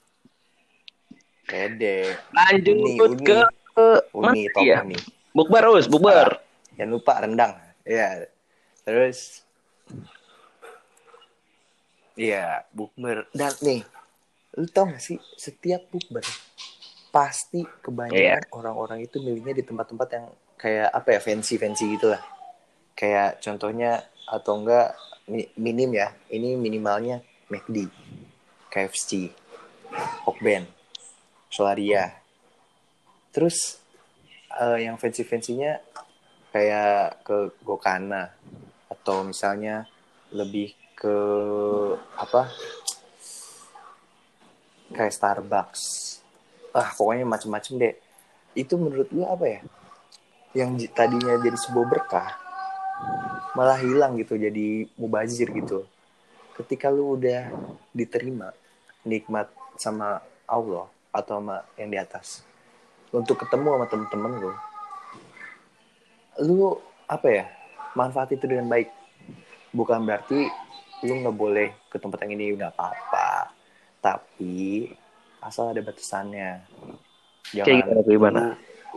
Pede. 1.47 2.19
Lanjut 2.35 2.75
Uni, 2.75 2.91
Uni. 2.99 3.23
ke 3.23 3.39
Uni, 3.75 4.47
mana 4.47 4.55
top 4.55 4.63
ya? 4.63 4.77
Uni. 4.81 4.97
Bukber, 5.35 5.63
Us, 5.75 5.85
bukber. 5.85 6.39
Jangan 6.79 6.91
lupa 6.91 7.13
rendang. 7.19 7.53
Iya. 7.83 8.27
Terus 8.81 9.43
Iya, 12.15 12.63
bukber. 12.71 13.27
Dan 13.35 13.51
nih, 13.59 13.83
lu 14.55 14.63
tau 14.71 14.87
gak 14.87 15.03
sih, 15.03 15.19
setiap 15.35 15.91
bukber 15.91 16.23
pasti 17.11 17.63
kebanyakan 17.83 18.15
Iya. 18.15 18.39
orang-orang 18.51 19.03
itu 19.03 19.19
milihnya 19.19 19.51
di 19.51 19.63
tempat-tempat 19.63 20.07
yang 20.15 20.25
kayak 20.55 20.95
apa 20.95 21.15
ya, 21.15 21.19
fancy-fancy 21.19 21.99
gitu 21.99 22.15
lah. 22.15 22.23
Kayak 22.95 23.43
contohnya 23.43 23.99
atau 24.23 24.63
enggak 24.63 24.95
mi- 25.27 25.51
minim 25.59 25.91
ya, 25.91 26.15
ini 26.31 26.55
minimalnya 26.55 27.19
McD, 27.51 27.91
KFC, 28.71 29.31
Hokben, 30.23 30.63
Solaria. 31.51 32.15
Terus 33.35 33.83
eh, 34.55 34.87
yang 34.87 34.95
fancy-fancynya 34.95 35.83
kayak 36.55 37.19
ke 37.27 37.51
Gokana 37.67 38.31
atau 38.87 39.27
misalnya 39.27 39.83
lebih 40.31 40.71
ke 40.95 41.17
apa? 42.15 42.47
Kayak 44.95 45.11
Starbucks. 45.19 45.83
Ah 46.71 46.95
pokoknya 46.95 47.27
macem-macem 47.27 47.75
deh. 47.75 47.95
Itu 48.55 48.79
menurut 48.79 49.11
gue 49.11 49.27
apa 49.27 49.45
ya? 49.51 49.59
Yang 50.55 50.95
tadinya 50.95 51.35
jadi 51.35 51.59
sebuah 51.59 51.87
berkah 51.91 52.31
malah 53.51 53.75
hilang 53.83 54.15
gitu 54.15 54.39
jadi 54.39 54.87
mubazir 54.95 55.51
gitu. 55.51 55.83
Ketika 56.55 56.87
lu 56.87 57.19
udah 57.19 57.51
diterima 57.91 58.55
nikmat 59.03 59.51
sama 59.75 60.23
Allah 60.47 60.87
atau 61.11 61.43
sama 61.43 61.67
yang 61.75 61.91
di 61.91 61.99
atas 61.99 62.54
untuk 63.15 63.39
ketemu 63.39 63.79
sama 63.79 63.85
temen-temen 63.87 64.31
lu 64.43 64.51
lu 66.43 66.75
apa 67.07 67.27
ya 67.31 67.45
manfaat 67.95 68.35
itu 68.35 68.43
dengan 68.43 68.67
baik. 68.67 68.91
Bukan 69.71 70.03
berarti 70.03 70.51
lu 71.07 71.23
nggak 71.23 71.35
boleh 71.35 71.69
ke 71.87 71.95
tempat 71.95 72.27
yang 72.27 72.35
ini 72.35 72.59
nggak 72.59 72.75
apa-apa. 72.75 73.55
Tapi 74.03 74.91
asal 75.39 75.71
ada 75.71 75.79
batasannya. 75.79 76.67
Kayak 77.55 77.87
gimana, 77.87 78.01
kayak 78.03 78.17
gimana? 78.19 78.41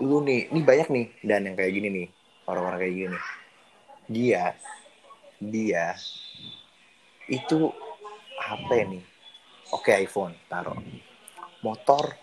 lu, 0.03 0.19
lu 0.19 0.27
nih 0.27 0.51
ini 0.51 0.61
banyak 0.67 0.89
nih 0.91 1.07
dan 1.23 1.47
yang 1.47 1.55
kayak 1.55 1.73
gini 1.75 1.89
nih 1.93 2.09
orang-orang 2.49 2.81
kayak 2.81 2.97
gini 2.97 3.19
dia 4.09 4.57
dia 5.37 5.93
itu 7.29 7.69
HP 8.41 8.71
nih? 8.89 9.05
Oke 9.77 9.93
iPhone 9.93 10.33
taruh. 10.49 10.81
Motor 11.61 12.17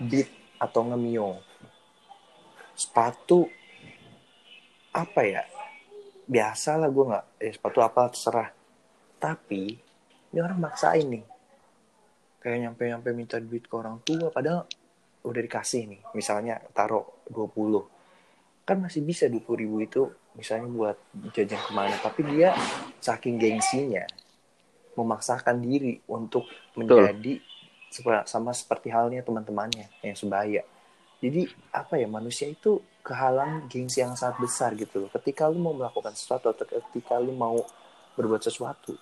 Beat 0.00 0.28
atau 0.56 0.80
nge-Mio. 0.88 1.40
Sepatu 2.72 3.44
apa 4.96 5.20
ya? 5.24 5.44
Biasa 6.24 6.80
lah 6.80 6.88
gue 6.88 7.04
nggak 7.04 7.24
eh, 7.42 7.52
sepatu 7.52 7.78
apa 7.84 8.08
terserah. 8.08 8.48
Tapi 9.20 9.76
ini 10.32 10.38
orang 10.40 10.56
maksain 10.56 11.04
nih. 11.04 11.24
Kayak 12.40 12.58
nyampe 12.64 12.82
nyampe 12.88 13.08
minta 13.12 13.36
duit 13.36 13.68
ke 13.68 13.74
orang 13.76 14.00
tua 14.00 14.32
padahal 14.32 14.64
udah 15.20 15.40
dikasih 15.44 15.84
nih. 15.84 16.00
Misalnya 16.16 16.56
taruh 16.72 17.04
20 17.28 17.84
kan 18.64 18.78
masih 18.78 19.02
bisa 19.02 19.26
20 19.26 19.42
ribu 19.66 19.82
itu 19.82 20.06
misalnya 20.38 20.70
buat 20.70 20.96
jajan 21.36 21.60
ke 21.60 21.72
mana. 21.76 21.96
Tapi 22.00 22.20
dia 22.24 22.56
saking 23.02 23.36
gengsinya 23.36 24.06
memaksakan 24.96 25.60
diri 25.60 26.00
untuk 26.08 26.46
menjadi 26.78 27.36
sepa- 27.36 27.49
sama 28.26 28.54
seperti 28.54 28.88
halnya 28.88 29.20
teman-temannya 29.26 29.90
yang 30.00 30.16
sebaya. 30.16 30.62
Jadi 31.20 31.44
apa 31.74 32.00
ya 32.00 32.08
manusia 32.08 32.48
itu 32.48 32.80
kehalang 33.04 33.68
gengsi 33.68 34.00
yang 34.00 34.16
sangat 34.16 34.40
besar 34.40 34.72
gitu 34.78 35.04
loh. 35.04 35.10
Ketika 35.12 35.50
lu 35.50 35.60
mau 35.60 35.76
melakukan 35.76 36.16
sesuatu 36.16 36.48
atau 36.48 36.64
ketika 36.64 37.20
lu 37.20 37.36
mau 37.36 37.60
berbuat 38.16 38.42
sesuatu 38.42 38.96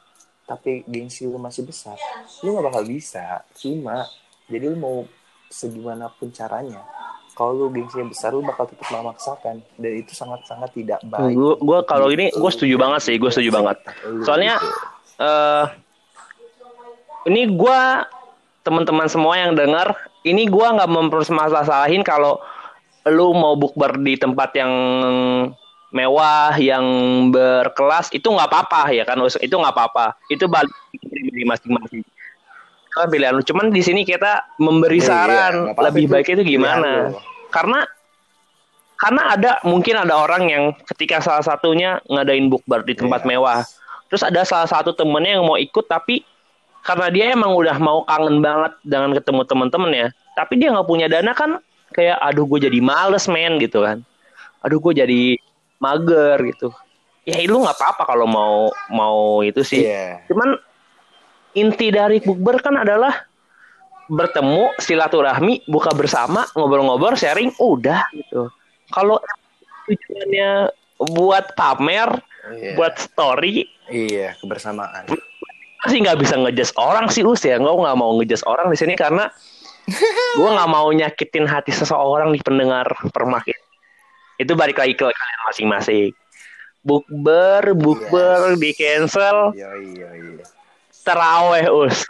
tapi 0.48 0.80
gengsi 0.88 1.28
lu 1.28 1.36
masih 1.36 1.68
besar 1.68 2.00
lu 2.42 2.56
nggak 2.56 2.72
bakal 2.72 2.82
bisa. 2.88 3.44
Cuma 3.54 4.08
jadi 4.48 4.72
lu 4.72 4.78
mau 4.80 4.96
segimanapun 5.52 6.32
caranya 6.32 6.80
kalau 7.38 7.54
lu 7.54 7.66
gengsinya 7.70 8.10
besar 8.10 8.34
lu 8.34 8.42
bakal 8.42 8.66
tetap 8.66 8.88
memaksakan. 8.90 9.62
Dan 9.78 9.92
itu 9.94 10.10
sangat-sangat 10.10 10.74
tidak 10.74 10.98
baik. 11.06 11.38
Gue 11.38 11.54
gua 11.62 11.78
kalau 11.86 12.10
ini 12.10 12.34
gue 12.34 12.50
setuju 12.50 12.74
banget 12.74 13.00
sih, 13.06 13.14
gue 13.14 13.30
setuju 13.30 13.54
banget. 13.54 13.78
Soalnya 14.26 14.58
eh 15.22 15.66
ini 17.30 17.46
gua 17.54 18.02
teman-teman 18.68 19.08
semua 19.08 19.40
yang 19.40 19.56
dengar, 19.56 19.96
ini 20.22 20.44
gua 20.44 20.76
nggak 20.76 20.92
mempermasalahin 20.92 22.04
kalau 22.04 22.36
lu 23.08 23.32
mau 23.32 23.56
bukber 23.56 23.96
di 24.04 24.20
tempat 24.20 24.52
yang 24.52 24.72
mewah, 25.88 26.52
yang 26.60 26.84
berkelas 27.32 28.12
itu 28.12 28.28
nggak 28.28 28.44
apa-apa 28.52 28.92
ya 28.92 29.08
kan, 29.08 29.16
itu 29.24 29.54
nggak 29.56 29.72
apa-apa. 29.72 30.20
Itu 30.28 30.44
balik 30.44 30.68
masing-masing. 31.48 32.04
Kan 32.92 33.08
pilihan 33.08 33.32
lu. 33.32 33.40
Cuman 33.40 33.72
di 33.72 33.80
sini 33.80 34.04
kita 34.04 34.44
memberi 34.60 35.00
Iya, 35.00 35.04
iya, 35.04 35.08
saran 35.08 35.54
nggak 35.56 35.72
apa-apa, 35.72 35.86
lebih 35.88 36.04
itu 36.04 36.12
baik 36.12 36.26
itu 36.36 36.42
gimana? 36.44 37.08
lu. 37.08 37.16
Karena 37.48 37.80
karena 38.98 39.22
ada 39.32 39.50
mungkin 39.64 39.94
ada 39.94 40.12
orang 40.18 40.50
yang 40.50 40.64
ketika 40.92 41.22
salah 41.22 41.40
satunya 41.46 42.02
ngadain 42.10 42.50
bukber 42.50 42.82
di 42.82 42.98
tempat 42.98 43.22
Iya. 43.24 43.28
mewah 43.30 43.60
terus 44.10 44.26
ada 44.26 44.42
salah 44.42 44.66
satu 44.66 44.90
temennya 44.90 45.38
yang 45.38 45.46
mau 45.46 45.54
ikut 45.54 45.86
tapi 45.86 46.26
karena 46.88 47.12
dia 47.12 47.36
emang 47.36 47.52
udah 47.52 47.76
mau 47.76 48.00
kangen 48.08 48.40
banget 48.40 48.72
dengan 48.80 49.12
ketemu 49.12 49.44
temen-temennya 49.44 50.06
tapi 50.32 50.56
dia 50.56 50.72
nggak 50.72 50.88
punya 50.88 51.04
dana 51.12 51.36
kan 51.36 51.60
kayak 51.92 52.16
aduh 52.24 52.48
gue 52.48 52.64
jadi 52.64 52.78
males 52.80 53.28
men 53.28 53.60
gitu 53.60 53.84
kan. 53.84 54.00
Aduh 54.64 54.80
gue 54.80 55.04
jadi 55.04 55.36
mager 55.82 56.38
gitu. 56.48 56.72
Ya 57.28 57.36
lu 57.44 57.60
nggak 57.60 57.76
apa-apa 57.76 58.02
kalau 58.08 58.24
mau 58.24 58.72
mau 58.88 59.44
itu 59.44 59.60
sih. 59.60 59.84
Iya. 59.84 60.24
cuman 60.32 60.56
inti 61.52 61.92
dari 61.92 62.24
bukber 62.24 62.62
kan 62.64 62.80
adalah 62.80 63.28
bertemu 64.08 64.72
silaturahmi 64.80 65.68
buka 65.68 65.92
bersama 65.92 66.48
ngobrol-ngobrol 66.56 67.18
sharing 67.18 67.52
udah 67.60 68.08
gitu. 68.16 68.48
Kalau 68.88 69.20
tujuannya 69.84 70.72
buat 71.12 71.52
pamer 71.52 72.16
Iya. 72.48 72.80
buat 72.80 72.94
story 72.96 73.68
iya 73.92 74.32
kebersamaan 74.40 75.04
sih 75.86 76.02
nggak 76.02 76.18
bisa 76.18 76.34
ngejudge 76.34 76.74
orang 76.74 77.06
sih 77.06 77.22
us 77.22 77.46
ya. 77.46 77.54
Gue 77.62 77.70
nggak 77.70 77.94
mau 77.94 78.10
ngejudge 78.18 78.42
orang 78.44 78.66
di 78.66 78.76
sini 78.76 78.98
karena 78.98 79.30
gue 80.34 80.48
nggak 80.50 80.70
mau 80.70 80.90
nyakitin 80.90 81.46
hati 81.46 81.70
seseorang 81.70 82.34
di 82.34 82.40
pendengar 82.42 82.90
permak 83.14 83.46
ini. 83.46 83.62
itu 84.38 84.54
balik 84.54 84.78
lagi 84.78 84.94
ke 84.94 85.02
kalian 85.02 85.40
masing-masing. 85.50 86.14
Bukber 86.86 87.74
bukber 87.74 88.54
Yes. 88.54 88.60
di 88.62 88.70
cancel. 88.70 89.38
Iya 89.50 89.70
iya 89.82 90.08
iya. 90.14 90.44
Teraweh 91.02 91.66
us. 91.66 92.06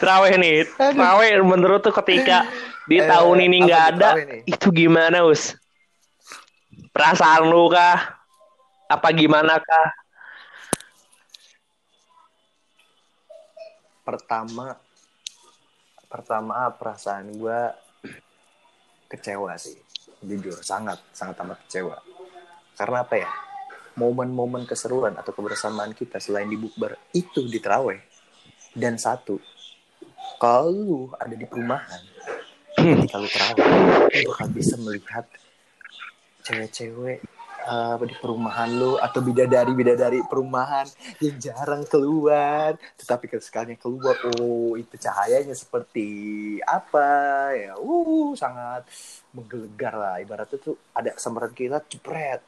Terawih 0.00 0.34
nih, 0.40 0.64
terawih 0.80 1.44
menurut 1.44 1.84
tuh 1.84 1.92
ketika 1.92 2.48
di 2.88 2.98
Eh, 2.98 3.04
tahun 3.04 3.36
ini 3.44 3.68
nggak 3.68 3.84
ada, 3.94 4.10
itu 4.48 4.72
gimana 4.72 5.20
us? 5.28 5.52
Perasaan 6.90 7.46
lu 7.46 7.70
kah? 7.70 8.18
Apa 8.90 9.14
gimana 9.14 9.58
kah? 9.62 10.00
pertama 14.10 14.74
pertama 16.10 16.66
perasaan 16.74 17.30
gue 17.30 17.60
kecewa 19.06 19.54
sih 19.54 19.78
jujur 20.18 20.58
sangat 20.66 20.98
sangat 21.14 21.38
amat 21.46 21.62
kecewa 21.62 21.94
karena 22.74 23.06
apa 23.06 23.14
ya 23.22 23.30
momen-momen 23.94 24.66
keseruan 24.66 25.14
atau 25.14 25.30
kebersamaan 25.30 25.94
kita 25.94 26.18
selain 26.18 26.50
di 26.50 26.58
bukber 26.58 26.98
itu 27.14 27.46
di 27.46 27.62
terawih 27.62 28.02
dan 28.74 28.98
satu 28.98 29.38
kalau 30.42 31.14
ada 31.14 31.38
di 31.38 31.46
perumahan 31.46 32.02
ketika 32.74 33.14
lu 33.14 33.30
terawih 33.30 33.62
lu 34.26 34.32
bisa 34.50 34.74
melihat 34.82 35.22
cewek-cewek 36.50 37.18
eh, 37.70 37.94
di 38.10 38.16
perumahan 38.18 38.68
lu 38.74 38.98
atau 38.98 39.22
bidadari 39.22 39.70
bidadari 39.70 40.20
perumahan 40.26 40.90
yang 41.22 41.36
jarang 41.38 41.86
keluar. 41.86 42.74
Tetapi 42.98 43.30
sekalinya 43.38 43.78
keluar 43.78 44.18
oh 44.34 44.74
itu 44.74 44.98
cahayanya 44.98 45.54
seperti 45.54 46.08
apa? 46.66 47.08
Ya 47.54 47.72
uh 47.78 48.34
sangat 48.34 48.90
menggelegar 49.30 49.94
lah. 49.94 50.16
Ibaratnya 50.18 50.58
tuh 50.58 50.76
ada 50.90 51.14
kesempatan 51.14 51.54
kita 51.54 51.78
jepret. 51.86 52.42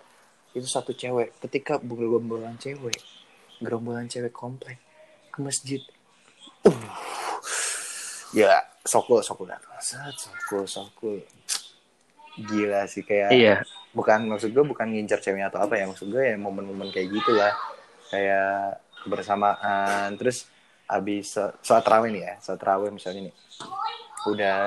Itu 0.53 0.67
satu 0.67 0.93
cewek. 0.93 1.39
Ketika 1.39 1.79
gerombolan 1.79 2.59
cewek 2.59 2.99
gerombolan 3.63 4.11
cewek 4.11 4.35
komplek 4.35 4.83
ke 5.31 5.39
masjid. 5.39 5.81
Uh 6.67 6.91
ya 8.35 8.65
sokul 8.83 9.23
sokul. 9.23 9.53
Sokul 9.79 10.65
sokul. 10.67 11.21
Gila 12.33 12.89
sih 12.89 13.05
kayak 13.05 13.31
Iya. 13.37 13.57
Bukan 13.93 14.25
maksud 14.29 14.51
gue 14.57 14.65
bukan 14.65 14.89
ngincar 14.89 15.21
ceweknya 15.21 15.53
atau 15.53 15.61
apa 15.65 15.77
ya 15.77 15.85
maksud 15.89 16.09
gue 16.09 16.25
ya 16.33 16.37
momen-momen 16.41 16.89
kayak 16.93 17.09
gitulah. 17.13 17.53
Kayak 18.13 18.81
bersamaan 19.09 20.17
terus 20.21 20.49
habis 20.85 21.33
so- 21.33 21.55
sholat 21.65 21.83
terawih 21.85 22.13
nih 22.13 22.23
ya 22.29 22.35
sholat 22.41 22.61
terawih 22.61 22.91
misalnya 22.93 23.29
nih. 23.29 23.35
Udah 24.29 24.59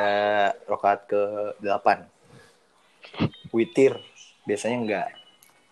rokaat 0.66 1.08
ke 1.08 1.22
8 1.62 3.54
witir 3.54 3.96
biasanya 4.44 4.78
enggak 4.78 5.10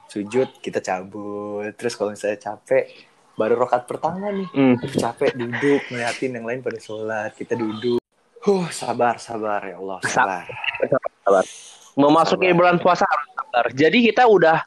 sujud 0.08 0.50
kita 0.62 0.80
cabut. 0.80 1.74
Terus 1.74 1.98
kalau 1.98 2.14
misalnya 2.14 2.38
capek 2.38 2.86
baru 3.34 3.66
rokaat 3.66 3.90
pertama 3.90 4.30
nih. 4.30 4.46
Aduh, 4.54 4.94
capek 4.94 5.34
duduk 5.34 5.82
ngeliatin 5.90 6.38
yang 6.38 6.46
lain 6.46 6.62
pada 6.62 6.78
sholat 6.78 7.34
kita 7.34 7.58
duduk. 7.58 7.98
Huh 8.44 8.68
sabar 8.70 9.18
sabar 9.18 9.66
ya 9.66 9.82
Allah 9.82 9.98
sabar. 10.06 10.46
Sabar. 11.26 11.46
Memasuki 11.98 12.50
Sabar. 12.50 12.58
bulan 12.58 12.76
puasa 12.78 13.06
harus 13.10 13.33
sabar. 13.54 13.70
Jadi 13.78 14.10
kita 14.10 14.26
udah 14.26 14.66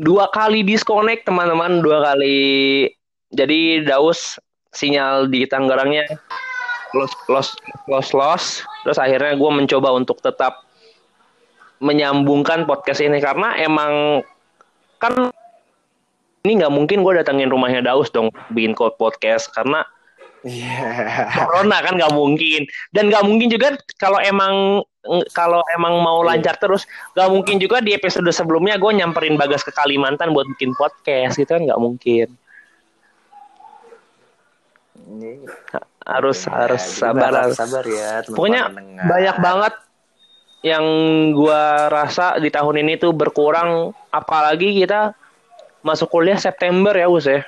dua 0.00 0.32
kali 0.32 0.64
disconnect 0.64 1.28
teman-teman, 1.28 1.84
dua 1.84 2.00
kali. 2.00 2.88
Jadi 3.28 3.84
Daus 3.84 4.40
sinyal 4.72 5.28
di 5.28 5.44
Tangerangnya 5.44 6.08
los 6.96 7.12
los 7.28 7.52
los 7.84 8.08
los. 8.16 8.64
Terus 8.88 8.96
akhirnya 8.96 9.36
gue 9.36 9.50
mencoba 9.52 9.92
untuk 9.92 10.24
tetap 10.24 10.64
menyambungkan 11.84 12.64
podcast 12.64 13.04
ini 13.04 13.20
karena 13.20 13.52
emang 13.60 14.24
kan 14.96 15.28
ini 16.48 16.64
nggak 16.64 16.72
mungkin 16.72 17.04
gue 17.04 17.12
datengin 17.20 17.52
rumahnya 17.52 17.84
Daus 17.84 18.08
dong 18.08 18.32
bikin 18.56 18.72
podcast 18.72 19.52
karena 19.52 19.84
iya. 20.44 21.26
Corona 21.34 21.82
kan 21.82 21.98
nggak 21.98 22.14
mungkin. 22.14 22.62
Dan 22.90 23.10
nggak 23.10 23.24
mungkin 23.26 23.48
juga 23.48 23.74
kalau 23.96 24.18
emang 24.22 24.82
kalau 25.32 25.64
emang 25.72 26.04
mau 26.04 26.20
lancar 26.20 26.60
terus 26.60 26.84
nggak 27.16 27.28
mungkin 27.32 27.56
juga 27.56 27.80
di 27.80 27.96
episode 27.96 28.28
sebelumnya 28.28 28.76
gue 28.76 28.92
nyamperin 28.92 29.40
Bagas 29.40 29.64
ke 29.64 29.72
Kalimantan 29.72 30.36
buat 30.36 30.44
bikin 30.56 30.76
podcast 30.76 31.40
gitu 31.40 31.48
kan 31.48 31.64
nggak 31.64 31.80
mungkin. 31.80 32.28
Ini 34.98 35.48
harus 36.04 36.38
Ya, 36.44 36.52
harus 36.64 36.82
sabar 36.84 37.32
harus. 37.32 37.56
sabar 37.56 37.84
ya 37.84 38.24
teman-teman 38.24 38.36
pokoknya 38.36 38.62
pendengar. 38.64 39.04
banyak 39.04 39.36
banget 39.40 39.74
yang 40.60 40.84
gua 41.32 41.86
rasa 41.88 42.36
di 42.36 42.50
tahun 42.50 42.82
ini 42.82 42.98
tuh 42.98 43.12
berkurang 43.14 43.94
apalagi 44.10 44.74
kita 44.74 45.14
masuk 45.80 46.10
kuliah 46.10 46.36
September 46.36 46.92
ya 46.92 47.06
Us 47.08 47.28
ya 47.28 47.44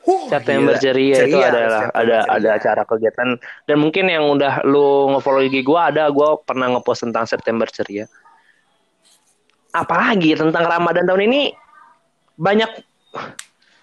Huh, 0.00 0.32
September 0.32 0.72
gila. 0.72 0.80
ceria, 0.80 1.16
itu 1.20 1.28
Ceria, 1.28 1.46
adalah 1.46 1.82
September 1.84 2.00
ada 2.00 2.16
ceria. 2.18 2.34
ada 2.34 2.48
acara 2.56 2.82
kegiatan 2.84 3.28
dan 3.66 3.76
mungkin 3.76 4.04
yang 4.06 4.24
udah 4.26 4.64
lu 4.64 4.84
nge-follow 5.12 5.44
IG 5.44 5.60
gua 5.60 5.92
ada 5.92 6.08
gua 6.08 6.40
pernah 6.40 6.72
ngepost 6.72 7.04
tentang 7.04 7.24
September 7.24 7.68
ceria. 7.68 8.08
Apalagi 9.70 10.34
tentang 10.34 10.64
Ramadan 10.64 11.04
tahun 11.04 11.28
ini 11.28 11.52
banyak 12.34 12.70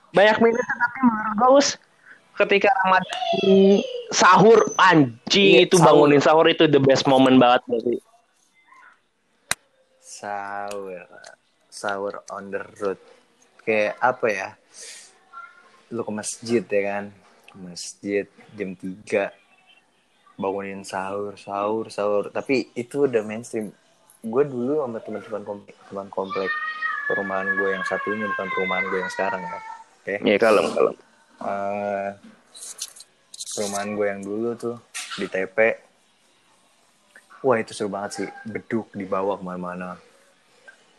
banyak 0.10 0.38
minusnya 0.42 0.76
tapi 0.76 1.00
menurut 1.02 1.34
gua 1.38 1.50
Us, 1.54 1.78
ketika 2.36 2.74
Ramadan 2.82 3.18
sahur 4.10 4.60
anjing 4.76 5.54
Iya, 5.54 5.62
itu 5.64 5.78
sahur. 5.78 5.86
bangunin 6.02 6.20
sahur 6.20 6.46
itu 6.46 6.66
the 6.66 6.80
best 6.80 7.06
moment 7.06 7.38
banget 7.38 7.62
berarti. 7.66 7.96
sahur 10.00 11.06
sahur 11.70 12.26
on 12.28 12.50
the 12.50 12.58
road 12.80 12.98
kayak 13.62 13.94
apa 14.00 14.26
ya 14.28 14.50
lu 15.92 16.02
ke 16.04 16.12
masjid 16.12 16.64
ya 16.64 16.82
kan? 16.94 17.04
Ke 17.48 17.56
masjid 17.60 18.26
jam 18.56 18.76
3 18.76 19.32
bangunin 20.38 20.86
sahur 20.86 21.34
sahur 21.36 21.90
sahur. 21.90 22.30
Tapi 22.30 22.72
itu 22.78 23.10
udah 23.10 23.26
mainstream. 23.26 23.74
Gue 24.22 24.44
dulu 24.46 24.86
sama 24.86 25.00
teman-teman 25.02 25.44
komplek 25.44 25.76
teman 25.90 26.08
komplek 26.14 26.52
perumahan 27.08 27.48
gue 27.56 27.70
yang 27.74 27.86
satunya 27.88 28.28
bukan 28.28 28.48
perumahan 28.54 28.86
gue 28.86 29.00
yang 29.02 29.12
sekarang 29.12 29.42
ya. 29.42 29.60
Oke? 30.04 30.16
Ya 30.22 30.36
kalem 30.38 30.66
kalem. 30.76 30.96
Eh, 31.38 32.10
perumahan 33.58 33.90
gue 33.96 34.06
yang 34.06 34.22
dulu 34.22 34.50
tuh 34.58 34.78
di 35.18 35.26
TP 35.26 35.58
wah 37.42 37.58
itu 37.58 37.74
seru 37.74 37.90
banget 37.90 38.12
sih. 38.22 38.30
Beduk 38.46 38.94
di 38.94 39.06
bawah 39.08 39.40
ke 39.40 39.44
mana-mana. 39.46 39.98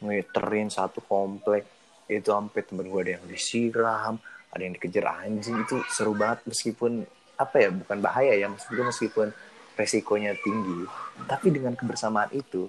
Ngiterin 0.03 0.71
satu 0.71 1.03
komplek. 1.05 1.67
Itu 2.09 2.33
sampai 2.33 2.65
temen 2.65 2.89
gue 2.89 3.01
ada 3.05 3.13
yang 3.21 3.27
disiram 3.29 4.17
ada 4.53 4.63
yang 4.65 4.75
dikejar 4.75 5.05
anjing 5.25 5.57
itu 5.61 5.77
seru 5.93 6.17
banget 6.17 6.45
meskipun 6.49 7.05
apa 7.39 7.57
ya 7.63 7.69
bukan 7.71 7.99
bahaya 8.03 8.35
ya 8.35 8.51
gue 8.51 8.85
meskipun 8.85 9.31
resikonya 9.79 10.35
tinggi 10.43 10.89
tapi 11.31 11.55
dengan 11.55 11.79
kebersamaan 11.79 12.33
itu 12.35 12.67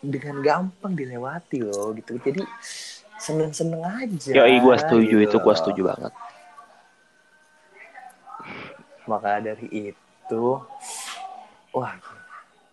dengan 0.00 0.40
gampang 0.40 0.94
dilewati 0.94 1.60
loh 1.60 1.92
gitu 1.92 2.16
jadi 2.22 2.40
seneng-seneng 3.18 3.82
aja 3.82 4.30
Yoi 4.30 4.62
gua 4.62 4.78
setuju 4.78 5.26
gitu 5.26 5.26
itu 5.26 5.38
loh. 5.42 5.56
setuju 5.58 5.82
banget. 5.90 6.12
maka 9.10 9.40
dari 9.42 9.68
itu 9.90 10.44
wah 11.74 11.92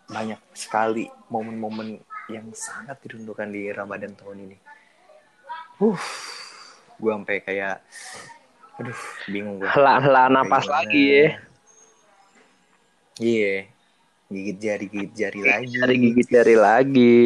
banyak 0.05 0.37
sekali 0.53 1.09
momen-momen 1.33 1.97
yang 2.29 2.45
sangat 2.53 2.99
dirindukan 3.01 3.49
di 3.49 3.73
Ramadan 3.73 4.13
tahun 4.13 4.37
ini 4.45 4.57
uh 5.81 6.34
gue 6.95 7.11
sampai 7.11 7.37
kayak 7.39 7.75
aduh 8.75 8.99
bingung 9.27 9.59
gue 9.59 9.67
Hela-hela 9.67 10.27
napas 10.27 10.65
lagi 10.65 11.03
ya. 11.05 11.27
iya 13.17 13.55
gigit 14.25 14.57
jari 14.57 14.85
gigit 14.85 15.11
jari 15.13 15.41
lagi 15.41 15.75
Dari 15.75 15.95
gigit 15.95 16.27
jari 16.27 16.55
lagi. 16.57 17.19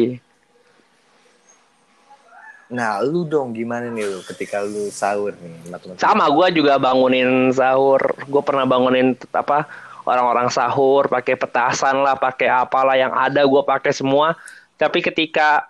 nah 2.70 3.02
lu 3.02 3.26
dong 3.26 3.50
gimana 3.50 3.90
nih 3.90 4.06
lu 4.06 4.22
ketika 4.22 4.62
lu 4.62 4.86
sahur 4.90 5.34
nih 5.34 5.50
sama 5.66 5.76
teman-teman? 5.82 5.98
Sama 5.98 6.24
gue 6.30 6.46
juga 6.54 6.78
bangunin 6.78 7.50
sahur. 7.50 7.98
Gue 8.30 8.42
pernah 8.46 8.62
bangunin 8.62 9.18
apa 9.34 9.66
orang-orang 10.06 10.46
sahur 10.48 11.10
pakai 11.10 11.34
petasan 11.34 11.98
lah, 11.98 12.14
pakai 12.14 12.46
apalah 12.46 12.94
yang 12.94 13.10
ada 13.10 13.42
gue 13.42 13.62
pakai 13.66 13.90
semua. 13.90 14.38
Tapi 14.78 15.02
ketika 15.02 15.66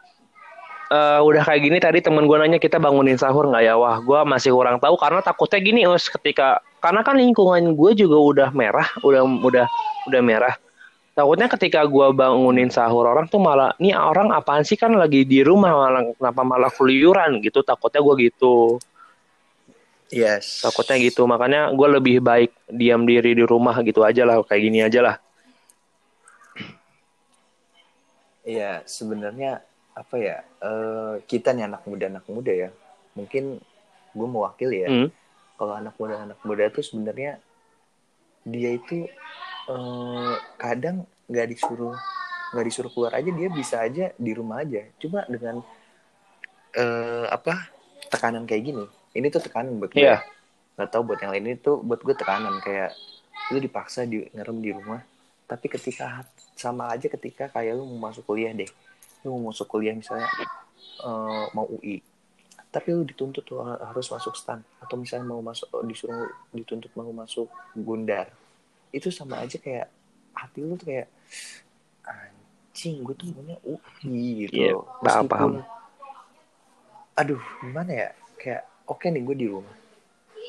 eh, 0.90 1.20
udah 1.22 1.42
kayak 1.46 1.60
gini 1.62 1.78
tadi 1.78 1.98
temen 2.02 2.26
gue 2.26 2.36
nanya 2.36 2.58
kita 2.58 2.82
bangunin 2.82 3.16
sahur 3.16 3.46
nggak 3.46 3.62
ya? 3.62 3.74
Wah, 3.78 4.02
gue 4.02 4.20
masih 4.26 4.50
kurang 4.50 4.82
tahu 4.82 4.98
karena 4.98 5.22
takutnya 5.22 5.58
gini 5.62 5.80
us 5.86 6.10
ketika 6.10 6.58
karena 6.82 7.06
kan 7.06 7.14
lingkungan 7.14 7.78
gue 7.78 7.90
juga 7.94 8.18
udah 8.18 8.48
merah, 8.50 8.88
udah 9.06 9.22
udah 9.22 9.66
udah 10.10 10.22
merah. 10.22 10.54
Takutnya 11.10 11.50
ketika 11.52 11.84
gue 11.84 12.06
bangunin 12.16 12.70
sahur 12.70 13.04
orang 13.04 13.26
tuh 13.28 13.42
malah, 13.42 13.74
nih 13.76 13.92
orang 13.92 14.30
apaan 14.32 14.64
sih 14.64 14.78
kan 14.78 14.94
lagi 14.94 15.26
di 15.26 15.42
rumah 15.44 15.74
malah 15.74 16.06
kenapa 16.16 16.40
malah 16.46 16.70
keluyuran 16.72 17.42
gitu? 17.44 17.60
Takutnya 17.60 18.00
gue 18.00 18.14
gitu. 18.30 18.80
yes 20.10 20.64
Takutnya 20.64 20.96
gitu, 21.02 21.26
makanya 21.28 21.70
gue 21.70 21.88
lebih 21.98 22.16
baik 22.24 22.50
diam 22.66 23.04
diri 23.04 23.36
di 23.36 23.44
rumah 23.44 23.78
gitu 23.84 24.02
aja 24.02 24.24
lah, 24.24 24.40
kayak 24.42 24.62
gini 24.62 24.80
aja 24.80 25.00
lah. 25.02 25.16
Iya, 28.40 28.82
sebenarnya 28.88 29.60
apa 30.00 30.16
ya? 30.16 30.36
eh, 30.40 31.14
kita 31.28 31.52
nih 31.52 31.68
anak 31.68 31.84
muda 31.84 32.08
anak 32.08 32.24
muda 32.24 32.52
ya. 32.52 32.68
Mungkin 33.12 33.60
gue 34.10 34.26
mewakili 34.26 34.82
ya 34.82 34.88
Hmm. 34.90 35.08
kalau 35.54 35.76
anak 35.76 35.94
muda 35.94 36.14
anak 36.18 36.40
muda 36.42 36.64
tuh 36.72 36.82
sebenarnya 36.82 37.38
dia 38.42 38.70
itu 38.74 39.06
eh, 39.68 40.34
kadang 40.56 41.04
nggak 41.30 41.46
disuruh 41.46 41.94
nggak 42.50 42.66
disuruh 42.66 42.90
keluar 42.90 43.12
aja 43.14 43.30
dia 43.30 43.46
bisa 43.46 43.78
aja 43.78 44.10
di 44.18 44.32
rumah 44.34 44.66
aja 44.66 44.82
cuma 44.98 45.22
dengan 45.30 45.62
eh, 46.74 47.26
apa 47.30 47.70
tekanan 48.10 48.50
kayak 48.50 48.62
gini 48.66 48.84
ini 49.14 49.26
tuh 49.30 49.42
tekanan 49.42 49.78
buat 49.78 49.94
gue 49.94 50.02
Iya. 50.02 50.18
nggak 50.74 50.90
tahu 50.90 51.02
buat 51.06 51.20
yang 51.22 51.30
lain 51.30 51.54
itu 51.54 51.72
buat 51.78 52.00
gue 52.02 52.14
tekanan 52.18 52.58
kayak 52.58 52.98
lu 53.54 53.62
dipaksa 53.62 54.02
di 54.02 54.26
ngerem 54.34 54.58
di 54.58 54.70
rumah 54.74 55.02
tapi 55.46 55.70
ketika 55.70 56.26
sama 56.58 56.90
aja 56.90 57.06
ketika 57.06 57.46
kayak 57.46 57.78
lu 57.78 57.86
mau 57.86 58.10
masuk 58.10 58.26
kuliah 58.26 58.50
deh 58.50 58.70
lu 59.24 59.36
mau 59.36 59.52
masuk 59.52 59.66
kuliah 59.68 59.92
misalnya 59.92 60.28
eh, 61.04 61.44
mau 61.52 61.66
UI 61.68 62.00
tapi 62.70 62.94
lu 62.94 63.02
dituntut 63.02 63.42
tuh 63.42 63.66
harus 63.66 64.06
masuk 64.06 64.38
stan. 64.38 64.62
Atau 64.78 64.94
misalnya 64.94 65.26
mau 65.26 65.42
masuk 65.42 65.66
disuruh 65.90 66.30
dituntut 66.54 66.94
mau 66.94 67.10
masuk 67.10 67.50
gundar. 67.74 68.30
Itu 68.94 69.10
sama 69.10 69.42
aja 69.42 69.58
kayak 69.58 69.90
hati 70.30 70.62
lu 70.62 70.78
tuh 70.78 70.86
kayak 70.86 71.10
anjing 72.06 73.02
gue 73.02 73.14
tuh 73.18 73.26
maunya 73.34 73.58
UI 73.66 74.46
gitu 74.46 74.54
loh. 74.54 74.86
paham, 75.02 75.26
paham. 75.26 75.52
aduh 77.18 77.42
gimana 77.58 77.90
ya? 77.90 78.08
Kayak 78.38 78.62
oke 78.86 79.06
nih 79.10 79.22
gue 79.26 79.36
di 79.36 79.46
rumah. 79.50 79.76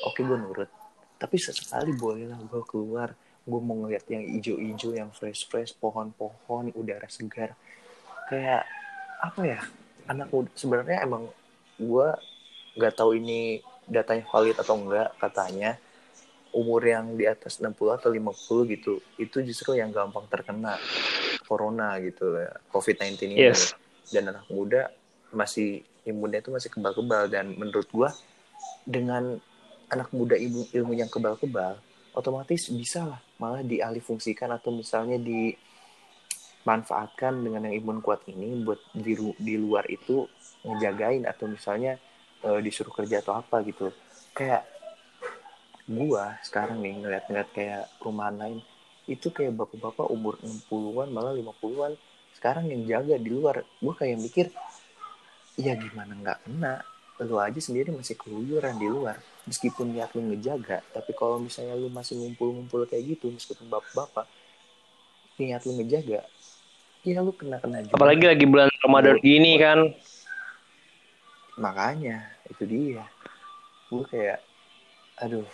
Oke 0.05 0.21
gue 0.21 0.37
nurut. 0.37 0.69
Tapi 1.17 1.35
sesekali 1.41 1.97
boleh 1.97 2.29
lah 2.29 2.37
gue 2.37 2.61
keluar. 2.69 3.17
Gue 3.41 3.57
mau 3.57 3.73
ngeliat 3.81 4.05
yang 4.13 4.21
ijo-ijo 4.21 4.93
yang 4.93 5.09
fresh-fresh 5.09 5.73
pohon-pohon 5.81 6.69
udara 6.77 7.09
segar 7.09 7.57
kayak 8.31 8.63
apa 9.19 9.41
ya 9.43 9.59
anak 10.07 10.31
muda 10.31 10.47
sebenarnya 10.55 11.03
emang 11.03 11.27
gue 11.75 12.07
nggak 12.79 12.95
tahu 12.95 13.19
ini 13.19 13.59
datanya 13.91 14.23
valid 14.31 14.55
atau 14.55 14.79
enggak 14.79 15.11
katanya 15.19 15.75
umur 16.55 16.79
yang 16.83 17.15
di 17.19 17.27
atas 17.27 17.59
60 17.59 17.75
atau 17.91 18.07
50 18.07 18.71
gitu 18.71 18.93
itu 19.19 19.37
justru 19.43 19.75
yang 19.75 19.91
gampang 19.91 20.23
terkena 20.31 20.79
corona 21.43 21.99
gitu 21.99 22.39
ya 22.39 22.55
COVID-19 22.71 23.35
ini 23.35 23.51
Yes. 23.51 23.75
dan 24.15 24.31
anak 24.31 24.47
muda 24.47 24.91
masih 25.35 25.83
imunnya 26.07 26.39
itu 26.39 26.51
masih 26.51 26.71
kebal-kebal 26.71 27.27
dan 27.27 27.51
menurut 27.55 27.87
gua 27.91 28.09
dengan 28.87 29.39
anak 29.91 30.07
muda 30.15 30.39
ilmu 30.39 30.71
ilmu 30.71 30.93
yang 30.95 31.11
kebal-kebal 31.11 31.75
otomatis 32.15 32.71
bisa 32.71 33.03
lah 33.03 33.19
malah 33.39 33.63
dialih 33.63 34.03
fungsikan 34.03 34.51
atau 34.51 34.71
misalnya 34.71 35.19
dimanfaatkan 36.61 37.41
dengan 37.41 37.65
yang 37.65 37.81
imun 37.81 38.05
kuat 38.05 38.21
ini 38.29 38.61
buat 38.61 38.77
di, 38.93 39.17
di 39.17 39.55
luar 39.57 39.89
itu 39.89 40.29
ngejagain 40.61 41.25
atau 41.25 41.49
misalnya 41.49 41.97
eh, 42.45 42.59
disuruh 42.61 42.93
kerja 42.93 43.25
atau 43.25 43.41
apa 43.41 43.65
gitu. 43.65 43.89
Kayak 44.37 44.69
gua 45.89 46.37
sekarang 46.45 46.79
nih 46.85 47.01
ngeliat-ngeliat 47.01 47.49
kayak 47.51 47.83
rumahan 47.99 48.37
lain 48.37 48.59
itu 49.09 49.33
kayak 49.33 49.57
bapak-bapak 49.57 50.07
umur 50.13 50.37
60-an 50.45 51.09
malah 51.09 51.33
50-an 51.33 51.97
sekarang 52.37 52.69
yang 52.69 52.85
jaga 52.85 53.17
di 53.17 53.29
luar. 53.33 53.65
Gua 53.81 53.97
kayak 53.97 54.21
mikir 54.21 54.47
ya 55.57 55.73
gimana 55.73 56.13
nggak 56.13 56.39
kena? 56.45 56.85
Lu 57.21 57.37
aja 57.37 57.57
sendiri 57.61 57.93
masih 57.93 58.17
keluyuran 58.17 58.77
di 58.77 58.85
luar. 58.85 59.17
Meskipun 59.49 59.97
niat 59.97 60.13
lu 60.13 60.29
ngejaga 60.29 60.85
tapi 60.93 61.17
kalau 61.17 61.41
misalnya 61.41 61.73
lu 61.73 61.89
masih 61.89 62.21
ngumpul-ngumpul 62.21 62.85
kayak 62.85 63.17
gitu 63.17 63.33
meskipun 63.33 63.65
bapak-bapak 63.65 64.29
niat 65.41 65.65
lu 65.65 65.73
ngejaga 65.81 66.21
ya 67.03 67.19
lu 67.19 67.33
kena-kena 67.33 67.81
juga. 67.81 67.95
Apalagi 67.97 68.25
lagi 68.25 68.45
bulan 68.45 68.69
Ramadan 68.81 69.17
gini 69.19 69.57
kan. 69.57 69.79
makanya 71.53 72.25
itu 72.49 72.63
dia. 72.65 73.03
Gue 73.87 74.07
kayak 74.07 74.39
aduh 75.19 75.45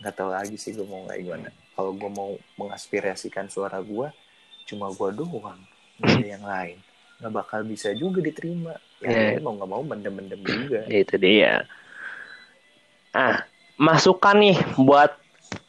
nggak 0.00 0.14
tahu 0.16 0.30
lagi 0.32 0.56
sih 0.56 0.72
gue 0.72 0.82
mau 0.82 1.06
kayak 1.06 1.20
gimana. 1.22 1.48
Kalau 1.76 1.92
gue 1.94 2.10
mau 2.10 2.30
mengaspirasikan 2.56 3.46
suara 3.46 3.78
gue 3.78 4.08
cuma 4.66 4.88
gue 4.90 5.08
doang 5.12 5.60
nggak 6.00 6.16
ada 6.16 6.26
yang 6.26 6.44
lain. 6.44 6.78
Nggak 7.20 7.32
bakal 7.36 7.60
bisa 7.62 7.92
juga 7.92 8.18
diterima. 8.18 8.74
Ya 9.00 9.36
Iya. 9.36 9.40
mau 9.40 9.54
nggak 9.54 9.70
mau 9.70 9.82
mendem-mendem 9.82 10.40
juga. 10.40 10.84
Itu 10.88 11.14
dia. 11.16 11.64
Ah, 13.10 13.44
masukan 13.76 14.36
nih 14.38 14.56
buat 14.76 15.12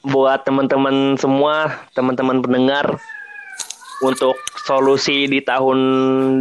buat 0.02 0.46
teman-teman 0.46 1.18
semua, 1.18 1.86
teman-teman 1.92 2.38
pendengar 2.40 3.02
untuk 4.02 4.38
solusi 4.66 5.30
di 5.30 5.40
tahun 5.42 5.78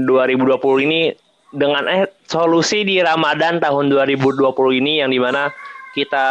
2020 0.08 0.86
ini 0.88 1.12
dengan 1.50 1.84
eh 1.90 2.08
solusi 2.24 2.86
di 2.86 3.02
Ramadan 3.02 3.58
tahun 3.58 3.90
2020 3.90 4.40
ini 4.80 5.02
yang 5.02 5.10
di 5.10 5.20
mana 5.20 5.50
kita 5.92 6.26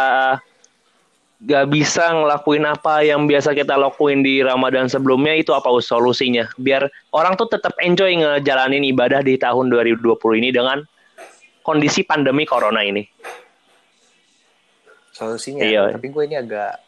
gak 1.40 1.66
bisa 1.72 2.12
ngelakuin 2.12 2.68
apa 2.68 3.00
yang 3.00 3.24
biasa 3.24 3.56
kita 3.56 3.72
lakuin 3.72 4.20
di 4.20 4.44
Ramadan 4.44 4.92
sebelumnya 4.92 5.32
itu 5.32 5.56
apa 5.56 5.72
Us, 5.72 5.88
solusinya 5.88 6.44
biar 6.60 6.84
orang 7.16 7.36
tuh 7.40 7.48
tetap 7.48 7.72
enjoy 7.80 8.12
ngejalanin 8.12 8.84
ibadah 8.92 9.24
di 9.24 9.40
tahun 9.40 9.72
2020 9.72 10.20
ini 10.36 10.52
dengan 10.52 10.84
kondisi 11.64 12.04
pandemi 12.04 12.44
corona 12.44 12.84
ini. 12.84 13.04
solusinya 15.16 15.64
Iya. 15.64 15.96
tapi 15.96 16.08
gue 16.08 16.22
ini 16.28 16.36
agak 16.36 16.80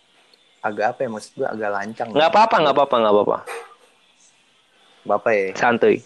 agak 0.64 0.86
apa 0.96 1.00
ya 1.04 1.08
maksud 1.10 1.32
gue 1.36 1.48
agak 1.48 1.70
lancang 1.74 2.08
nggak 2.16 2.30
apa-apa 2.32 2.56
nggak 2.64 2.74
apa-apa 2.76 2.96
nggak 3.02 3.12
apa-apa 3.12 3.38
bapak 5.02 5.32
ya? 5.34 5.48
Santuy. 5.58 6.02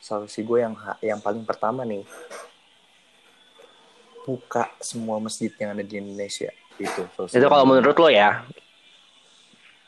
Solusi 0.00 0.40
gue 0.42 0.58
yang 0.64 0.74
yang 1.04 1.20
paling 1.20 1.44
pertama 1.44 1.84
nih. 1.84 2.04
Buka 4.24 4.68
semua 4.80 5.16
masjid 5.20 5.52
yang 5.56 5.76
ada 5.76 5.84
di 5.84 6.00
Indonesia. 6.00 6.52
Itu 6.80 7.04
solusi 7.16 7.36
itu 7.36 7.46
kalau 7.48 7.64
menurut 7.68 7.96
lo 7.96 8.08
ya? 8.08 8.44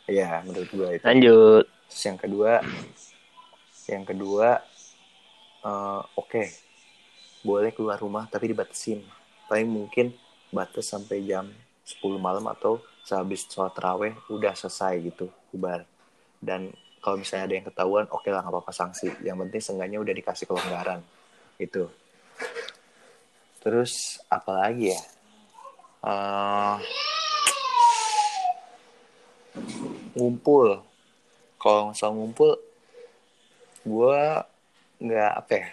Iya, 0.08 0.42
menurut 0.44 0.68
gue 0.68 0.88
itu. 0.98 1.04
Lanjut. 1.04 1.64
Terus 1.88 2.02
yang 2.08 2.18
kedua, 2.18 2.52
yang 3.88 4.04
kedua, 4.08 4.48
eh, 5.62 6.02
oke, 6.18 6.44
boleh 7.42 7.70
keluar 7.74 7.98
rumah 8.00 8.26
tapi 8.26 8.50
dibatasin. 8.50 9.04
Paling 9.46 9.68
mungkin 9.68 10.16
batas 10.52 10.90
sampai 10.90 11.24
jam 11.24 11.48
10 11.84 12.20
malam 12.20 12.44
atau 12.48 12.80
sehabis 13.02 13.46
sholat 13.50 13.74
terawih 13.74 14.14
udah 14.30 14.54
selesai 14.54 15.00
gitu, 15.02 15.26
bubar. 15.50 15.84
Dan 16.38 16.74
kalau 17.02 17.18
misalnya 17.18 17.50
ada 17.50 17.54
yang 17.58 17.66
ketahuan, 17.66 18.06
oke 18.08 18.30
lah 18.30 18.46
nggak 18.46 18.54
apa-apa 18.54 18.72
sanksi. 18.72 19.10
Yang 19.26 19.36
penting 19.46 19.60
seenggaknya 19.60 19.98
udah 19.98 20.14
dikasih 20.14 20.46
kelonggaran, 20.46 21.02
gitu. 21.58 21.90
Terus 23.58 24.22
apa 24.30 24.54
lagi 24.54 24.94
ya? 24.94 25.00
Eh, 26.02 26.76
ngumpul 30.16 30.82
kalau 31.60 31.92
masalah 31.92 32.12
ngumpul 32.16 32.58
gue 33.86 34.22
nggak 35.02 35.32
apa 35.38 35.52
ya 35.58 35.68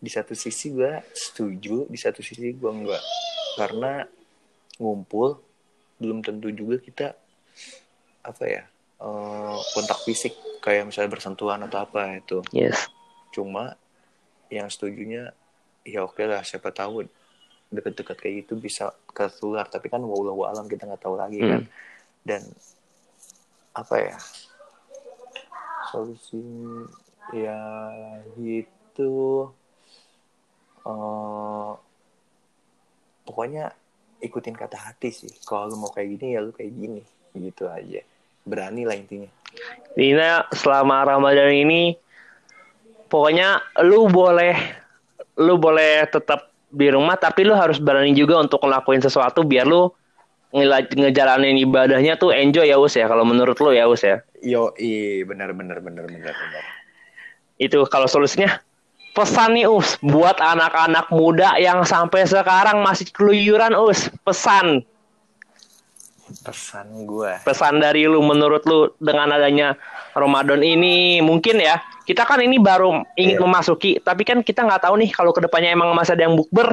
di 0.00 0.10
satu 0.12 0.32
sisi 0.32 0.72
gue 0.72 1.00
setuju 1.12 1.84
di 1.88 1.98
satu 2.00 2.24
sisi 2.24 2.56
gue 2.56 2.70
enggak 2.70 3.02
karena 3.60 4.04
ngumpul 4.80 5.40
belum 6.00 6.24
tentu 6.24 6.48
juga 6.48 6.80
kita 6.80 7.12
apa 8.24 8.44
ya 8.48 8.64
eh, 9.00 9.56
kontak 9.72 9.98
fisik 10.04 10.36
kayak 10.60 10.92
misalnya 10.92 11.10
bersentuhan 11.16 11.60
atau 11.64 11.82
apa 11.82 12.20
itu. 12.20 12.44
Yes. 12.52 12.88
Cuma 13.32 13.74
yang 14.52 14.68
setujunya 14.68 15.32
ya 15.86 16.04
oke 16.04 16.20
lah 16.26 16.44
siapa 16.44 16.70
tahu 16.74 17.08
deket-deket 17.70 18.16
kayak 18.18 18.34
gitu 18.44 18.58
bisa 18.58 18.90
ketular 19.14 19.64
tapi 19.70 19.86
kan 19.88 20.02
wallahu 20.02 20.44
alam 20.44 20.66
kita 20.68 20.84
nggak 20.84 21.02
tahu 21.02 21.16
lagi 21.16 21.40
kan. 21.40 21.64
Dan 22.20 22.44
apa 23.72 23.94
ya 23.96 24.18
solusi 25.88 26.44
ya 27.32 27.60
gitu. 28.36 29.48
Eh 30.84 31.72
pokoknya 33.24 33.72
ikutin 34.20 34.58
kata 34.58 34.76
hati 34.76 35.08
sih. 35.08 35.32
Kalau 35.46 35.72
lu 35.72 35.76
mau 35.80 35.90
kayak 35.94 36.20
gini 36.20 36.36
ya 36.36 36.44
lu 36.44 36.52
kayak 36.52 36.74
gini. 36.76 37.02
Gitu 37.30 37.70
aja 37.70 38.02
berani 38.44 38.88
lah 38.88 38.96
intinya. 38.96 39.30
Dina 39.94 40.46
selama 40.54 41.04
Ramadan 41.04 41.50
ini 41.50 41.98
pokoknya 43.10 43.58
lu 43.84 44.06
boleh 44.06 44.54
lu 45.40 45.58
boleh 45.58 46.06
tetap 46.06 46.54
di 46.70 46.86
rumah 46.86 47.18
tapi 47.18 47.42
lu 47.42 47.56
harus 47.58 47.82
berani 47.82 48.14
juga 48.14 48.38
untuk 48.38 48.62
ngelakuin 48.62 49.02
sesuatu 49.02 49.42
biar 49.42 49.66
lu 49.66 49.90
ngejalanin 50.50 51.58
ibadahnya 51.62 52.18
tuh 52.18 52.34
enjoy 52.34 52.66
ya 52.66 52.78
Us 52.78 52.98
ya. 52.98 53.06
Kalau 53.06 53.22
menurut 53.22 53.58
lu 53.58 53.74
ya 53.74 53.86
Us 53.86 54.02
ya. 54.02 54.22
yo 54.40 54.72
i 54.80 55.20
benar 55.28 55.52
benar 55.52 55.84
benar 55.84 56.08
benar 56.08 56.32
benar. 56.32 56.64
Itu 57.60 57.84
kalau 57.92 58.08
solusinya 58.08 58.56
pesan 59.12 59.58
nih 59.58 59.68
Us 59.68 60.00
buat 60.00 60.38
anak-anak 60.40 61.12
muda 61.12 61.60
yang 61.60 61.84
sampai 61.84 62.24
sekarang 62.24 62.80
masih 62.80 63.10
keluyuran 63.12 63.76
Us, 63.76 64.08
pesan 64.24 64.82
pesan 66.40 66.86
gue 67.04 67.42
pesan 67.42 67.78
dari 67.78 68.04
lu 68.04 68.20
menurut 68.20 68.62
lu 68.62 68.94
dengan 68.96 69.30
adanya 69.30 69.74
Ramadan 70.12 70.60
ini 70.60 71.18
mungkin 71.18 71.58
ya 71.58 71.76
kita 72.02 72.22
kan 72.22 72.38
ini 72.38 72.56
baru 72.56 73.02
ingin 73.14 73.34
Iya. 73.34 73.42
memasuki 73.42 73.98
tapi 73.98 74.22
kan 74.22 74.40
kita 74.40 74.62
nggak 74.62 74.82
tahu 74.82 74.94
nih 74.96 75.10
kalau 75.10 75.30
ke 75.30 75.40
depannya 75.40 75.70
emang 75.70 75.90
masih 75.90 76.14
ada 76.14 76.24
yang 76.24 76.34
bukber 76.34 76.70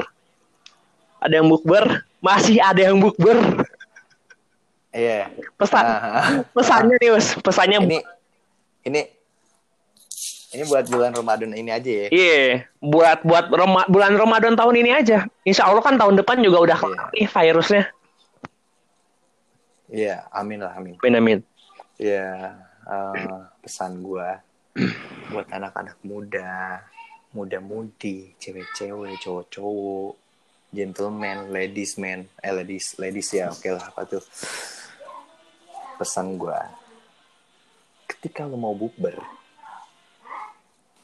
ada 1.18 1.34
yang 1.34 1.46
bukber, 1.46 1.82
masih 2.22 2.62
ada 2.62 2.78
yang 2.80 2.94
bukber. 2.96 3.34
Iya. 4.88 5.26
Pesan, 5.54 5.82
Nah, 5.82 6.46
pesannya 6.48 6.94
nih, 6.96 7.10
Us. 7.10 7.34
Pesannya 7.36 7.78
ini 7.82 7.98
ini 8.84 9.02
ini 10.48 10.62
buat 10.64 10.86
bulan 10.86 11.10
Ramadan 11.12 11.50
ini 11.52 11.68
aja 11.68 11.90
ya. 11.90 12.06
Iya, 12.08 12.42
buat 12.78 13.20
buat 13.20 13.50
Roma- 13.50 13.84
bulan 13.84 14.14
Ramadan 14.14 14.54
tahun 14.54 14.78
ini 14.78 14.90
aja. 14.94 15.26
Insya 15.42 15.66
Allah 15.66 15.82
kan 15.82 15.98
tahun 15.98 16.16
depan 16.16 16.38
juga 16.38 16.62
udah 16.64 16.76
kelar 16.78 17.10
nih 17.10 17.26
virusnya. 17.26 17.90
Iya, 19.88 20.28
amin 20.28 20.60
lah 20.60 20.76
amin. 20.76 20.94
Amin 21.00 21.16
amin. 21.16 21.38
Ya, 21.96 22.54
eh, 22.84 23.40
pesan 23.64 24.04
gua 24.04 24.38
buat 25.32 25.48
anak-anak 25.48 25.98
muda, 26.04 26.84
muda-mudi, 27.32 28.36
cewek-cewek, 28.36 29.18
cowok-cowok, 29.24 30.12
gentleman, 30.70 31.48
ladies 31.48 31.96
man, 31.96 32.28
eh 32.44 32.52
ladies, 32.52 32.94
ladies 33.00 33.28
ya, 33.32 33.48
oke 33.48 33.68
lah 33.72 33.84
apa 33.88 34.04
tuh. 34.06 34.22
Pesan 35.98 36.38
gua, 36.38 36.62
ketika 38.06 38.46
lo 38.46 38.54
mau 38.54 38.76
bukber, 38.76 39.18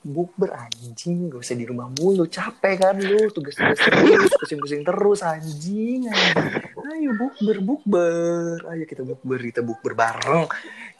bukber 0.05 0.53
anjing, 0.53 1.33
gak 1.33 1.41
usah 1.41 1.57
di 1.57 1.65
rumah 1.65 1.89
mulu, 1.89 2.29
capek 2.29 2.85
kan 2.85 2.97
lu, 3.01 3.33
tugas-tugas 3.33 3.81
terus, 3.81 4.31
pusing-pusing 4.39 4.85
terus 4.85 5.21
anjing, 5.25 6.07
anjing. 6.13 6.74
Ayo 6.85 7.17
bukber, 7.17 7.65
bukber, 7.65 8.61
ayo 8.69 8.85
kita 8.85 9.01
bukber, 9.09 9.41
kita 9.41 9.61
bukber 9.65 9.97
bareng 9.97 10.45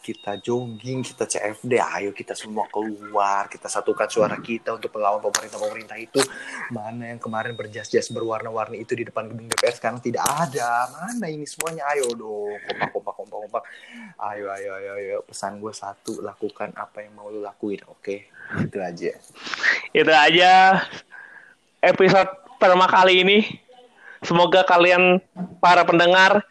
kita 0.05 0.37
jogging, 0.37 1.01
kita 1.01 1.25
CFD, 1.25 1.81
ayo 1.81 2.13
kita 2.13 2.37
semua 2.37 2.69
keluar, 2.69 3.49
kita 3.49 3.65
satukan 3.65 4.05
suara 4.05 4.37
kita 4.37 4.77
untuk 4.77 4.93
melawan 4.93 5.17
pemerintah-pemerintah 5.17 5.97
itu. 5.97 6.21
Mana 6.69 7.09
yang 7.09 7.17
kemarin 7.17 7.57
berjas-jas 7.57 8.13
berwarna-warni 8.13 8.85
itu 8.85 8.93
di 8.93 9.01
depan 9.09 9.25
gedung 9.25 9.49
DPR 9.49 9.73
sekarang 9.73 9.97
tidak 10.05 10.21
ada. 10.29 10.93
Mana 10.93 11.25
ini 11.25 11.49
semuanya? 11.49 11.89
Ayo 11.89 12.13
dong, 12.13 12.53
kompak, 12.53 12.89
kompak, 12.93 13.13
kompak, 13.17 13.39
kompak. 13.49 13.63
Ayo, 14.29 14.45
ayo, 14.53 14.69
ayo, 14.77 14.91
ayo. 14.93 15.17
Pesan 15.25 15.57
gue 15.57 15.73
satu, 15.73 16.21
lakukan 16.21 16.69
apa 16.77 17.01
yang 17.01 17.17
mau 17.17 17.33
lu 17.33 17.41
lakuin, 17.41 17.81
oke? 17.89 18.29
Itu 18.61 18.77
aja. 18.77 19.09
Itu 19.89 20.13
aja 20.13 20.85
episode 21.81 22.29
pertama 22.61 22.85
kali 22.85 23.25
ini. 23.25 23.64
Semoga 24.25 24.65
kalian 24.65 25.21
para 25.61 25.85
pendengar 25.85 26.41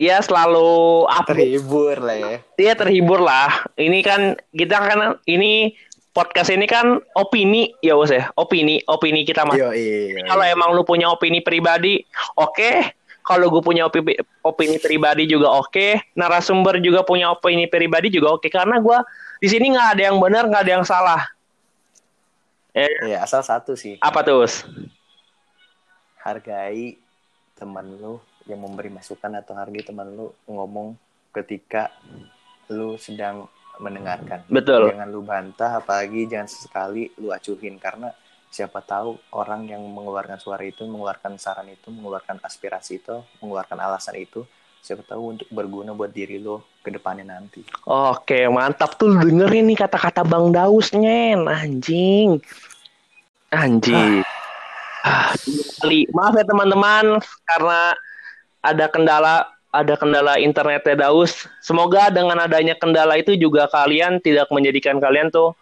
ya 0.00 0.18
selalu 0.18 1.06
apa 1.06 1.30
Terhibur 1.30 1.94
lah 2.02 2.16
ya. 2.18 2.36
ya 2.58 2.74
terhibur 2.74 3.20
lah. 3.22 3.68
Ini 3.78 3.98
kan 4.02 4.34
kita 4.50 4.76
kan 4.82 4.98
ini 5.30 5.76
podcast 6.12 6.52
ini 6.52 6.68
kan 6.68 7.00
opini 7.16 7.72
ya 7.80 7.96
bos 7.96 8.12
ya 8.12 8.28
opini 8.36 8.84
opini 8.84 9.24
kita 9.24 9.48
iya. 9.72 10.28
Kalau 10.28 10.44
emang 10.44 10.76
lu 10.76 10.82
punya 10.84 11.08
opini 11.08 11.40
pribadi, 11.40 12.02
oke. 12.36 12.98
Kalau 13.22 13.54
gue 13.54 13.62
punya 13.62 13.86
opini, 13.86 14.18
opini 14.42 14.82
pribadi 14.82 15.30
juga 15.30 15.54
oke. 15.54 16.10
Narasumber 16.18 16.82
juga 16.82 17.06
punya 17.06 17.30
opini 17.30 17.70
pribadi 17.70 18.10
juga 18.10 18.34
oke. 18.34 18.50
Karena 18.50 18.82
gue 18.82 18.98
di 19.38 19.46
sini 19.46 19.70
nggak 19.70 19.88
ada 19.94 20.02
yang 20.10 20.18
benar, 20.18 20.50
nggak 20.50 20.62
ada 20.66 20.72
yang 20.82 20.86
salah. 20.86 21.22
Eh, 22.74 22.90
Iya, 23.06 23.22
asal 23.22 23.46
satu 23.46 23.78
sih. 23.78 23.94
apa 24.02 24.26
tuh? 24.26 24.42
Hargai 26.22 26.96
teman 27.58 27.86
lu 27.98 28.22
yang 28.46 28.62
memberi 28.62 28.90
masukan 28.90 29.38
atau 29.38 29.54
hargai 29.54 29.82
teman 29.86 30.08
lu 30.14 30.30
ngomong 30.46 30.94
ketika 31.34 31.90
lu 32.70 32.94
sedang 32.98 33.46
mendengarkan. 33.80 34.46
Betul. 34.46 34.92
Jangan 34.92 35.08
lu 35.10 35.20
bantah, 35.24 35.82
apalagi 35.82 36.28
jangan 36.30 36.48
sesekali 36.48 37.10
lu 37.18 37.34
acuhin 37.34 37.80
karena 37.80 38.14
siapa 38.52 38.84
tahu 38.84 39.16
orang 39.32 39.64
yang 39.64 39.80
mengeluarkan 39.80 40.36
suara 40.36 40.60
itu, 40.62 40.84
mengeluarkan 40.84 41.40
saran 41.40 41.72
itu, 41.72 41.88
mengeluarkan 41.88 42.36
aspirasi 42.44 43.00
itu, 43.00 43.16
mengeluarkan 43.40 43.80
alasan 43.80 44.20
itu, 44.20 44.44
siapa 44.84 45.00
tahu 45.08 45.38
untuk 45.38 45.48
berguna 45.48 45.96
buat 45.96 46.12
diri 46.12 46.36
lu 46.36 46.60
ke 46.84 46.92
depannya 46.92 47.24
nanti. 47.24 47.64
Oke, 47.88 48.44
mantap 48.52 49.00
tuh 49.00 49.16
dengerin 49.16 49.72
nih 49.72 49.78
kata-kata 49.80 50.20
Bang 50.26 50.52
Daus 50.52 50.92
nyen, 50.92 51.48
anjing. 51.48 52.44
Anjing. 53.48 54.20
Ah, 54.20 54.41
kali. 55.82 56.06
Maaf 56.14 56.34
ya 56.38 56.44
teman-teman 56.46 57.18
karena 57.50 57.80
ada 58.62 58.86
kendala 58.86 59.50
ada 59.72 59.94
kendala 59.96 60.36
internetnya 60.38 61.08
Daus. 61.08 61.48
Semoga 61.64 62.12
dengan 62.12 62.38
adanya 62.38 62.76
kendala 62.76 63.16
itu 63.18 63.34
juga 63.34 63.66
kalian 63.72 64.20
tidak 64.20 64.46
menjadikan 64.52 65.00
kalian 65.00 65.32
tuh 65.32 65.56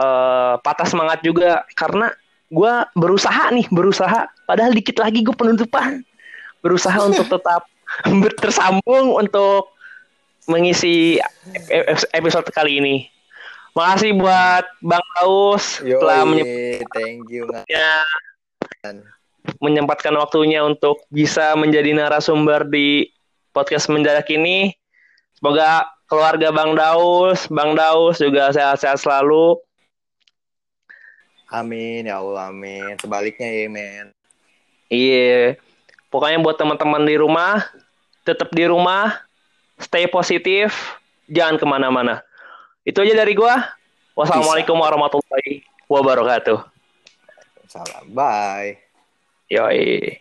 eh, 0.00 0.54
patah 0.64 0.88
semangat 0.88 1.20
juga 1.22 1.62
karena 1.76 2.10
gue 2.50 2.74
berusaha 2.98 3.54
nih 3.54 3.70
berusaha 3.70 4.26
padahal 4.42 4.74
dikit 4.74 4.98
lagi 4.98 5.22
gue 5.22 5.36
penutupan 5.38 6.02
berusaha 6.66 6.98
untuk 7.06 7.30
tetap 7.38 7.62
tersambung 8.42 9.14
untuk 9.14 9.70
mengisi 10.50 11.20
episode 12.10 12.48
kali 12.50 12.82
ini. 12.82 12.96
Makasih 13.70 14.18
buat 14.18 14.66
Bang 14.82 15.06
Daus 15.14 15.78
telah 15.78 16.26
menye- 16.26 16.82
thank 16.90 17.30
you. 17.30 17.46
Ngan. 17.46 18.29
Menyempatkan 19.60 20.12
waktunya 20.16 20.64
untuk 20.64 21.04
bisa 21.08 21.56
menjadi 21.56 21.92
narasumber 21.96 22.68
di 22.68 23.10
podcast 23.50 23.90
mendadak 23.90 24.28
ini. 24.30 24.72
Semoga 25.36 25.88
keluarga 26.06 26.52
Bang 26.52 26.76
Daus, 26.76 27.48
Bang 27.48 27.72
Daus 27.72 28.20
juga 28.20 28.52
sehat-sehat 28.52 29.00
selalu. 29.00 29.56
Amin 31.50 32.06
ya 32.06 32.22
Allah, 32.22 32.52
amin. 32.52 32.94
Sebaliknya 33.00 33.48
ya, 33.50 33.66
men. 33.66 34.06
Iya. 34.86 35.58
Pokoknya 36.10 36.38
buat 36.42 36.58
teman-teman 36.58 37.02
di 37.06 37.16
rumah, 37.18 37.62
tetap 38.22 38.50
di 38.54 38.66
rumah, 38.66 39.18
stay 39.78 40.06
positif, 40.10 40.98
jangan 41.26 41.58
ke 41.58 41.66
mana-mana. 41.66 42.22
Itu 42.82 43.02
aja 43.02 43.14
dari 43.14 43.34
gua. 43.34 43.66
Wassalamualaikum 44.14 44.74
warahmatullahi 44.74 45.62
wabarakatuh. 45.86 46.79
Salam, 47.70 48.10
bye. 48.10 48.78
Yoi. 49.48 50.19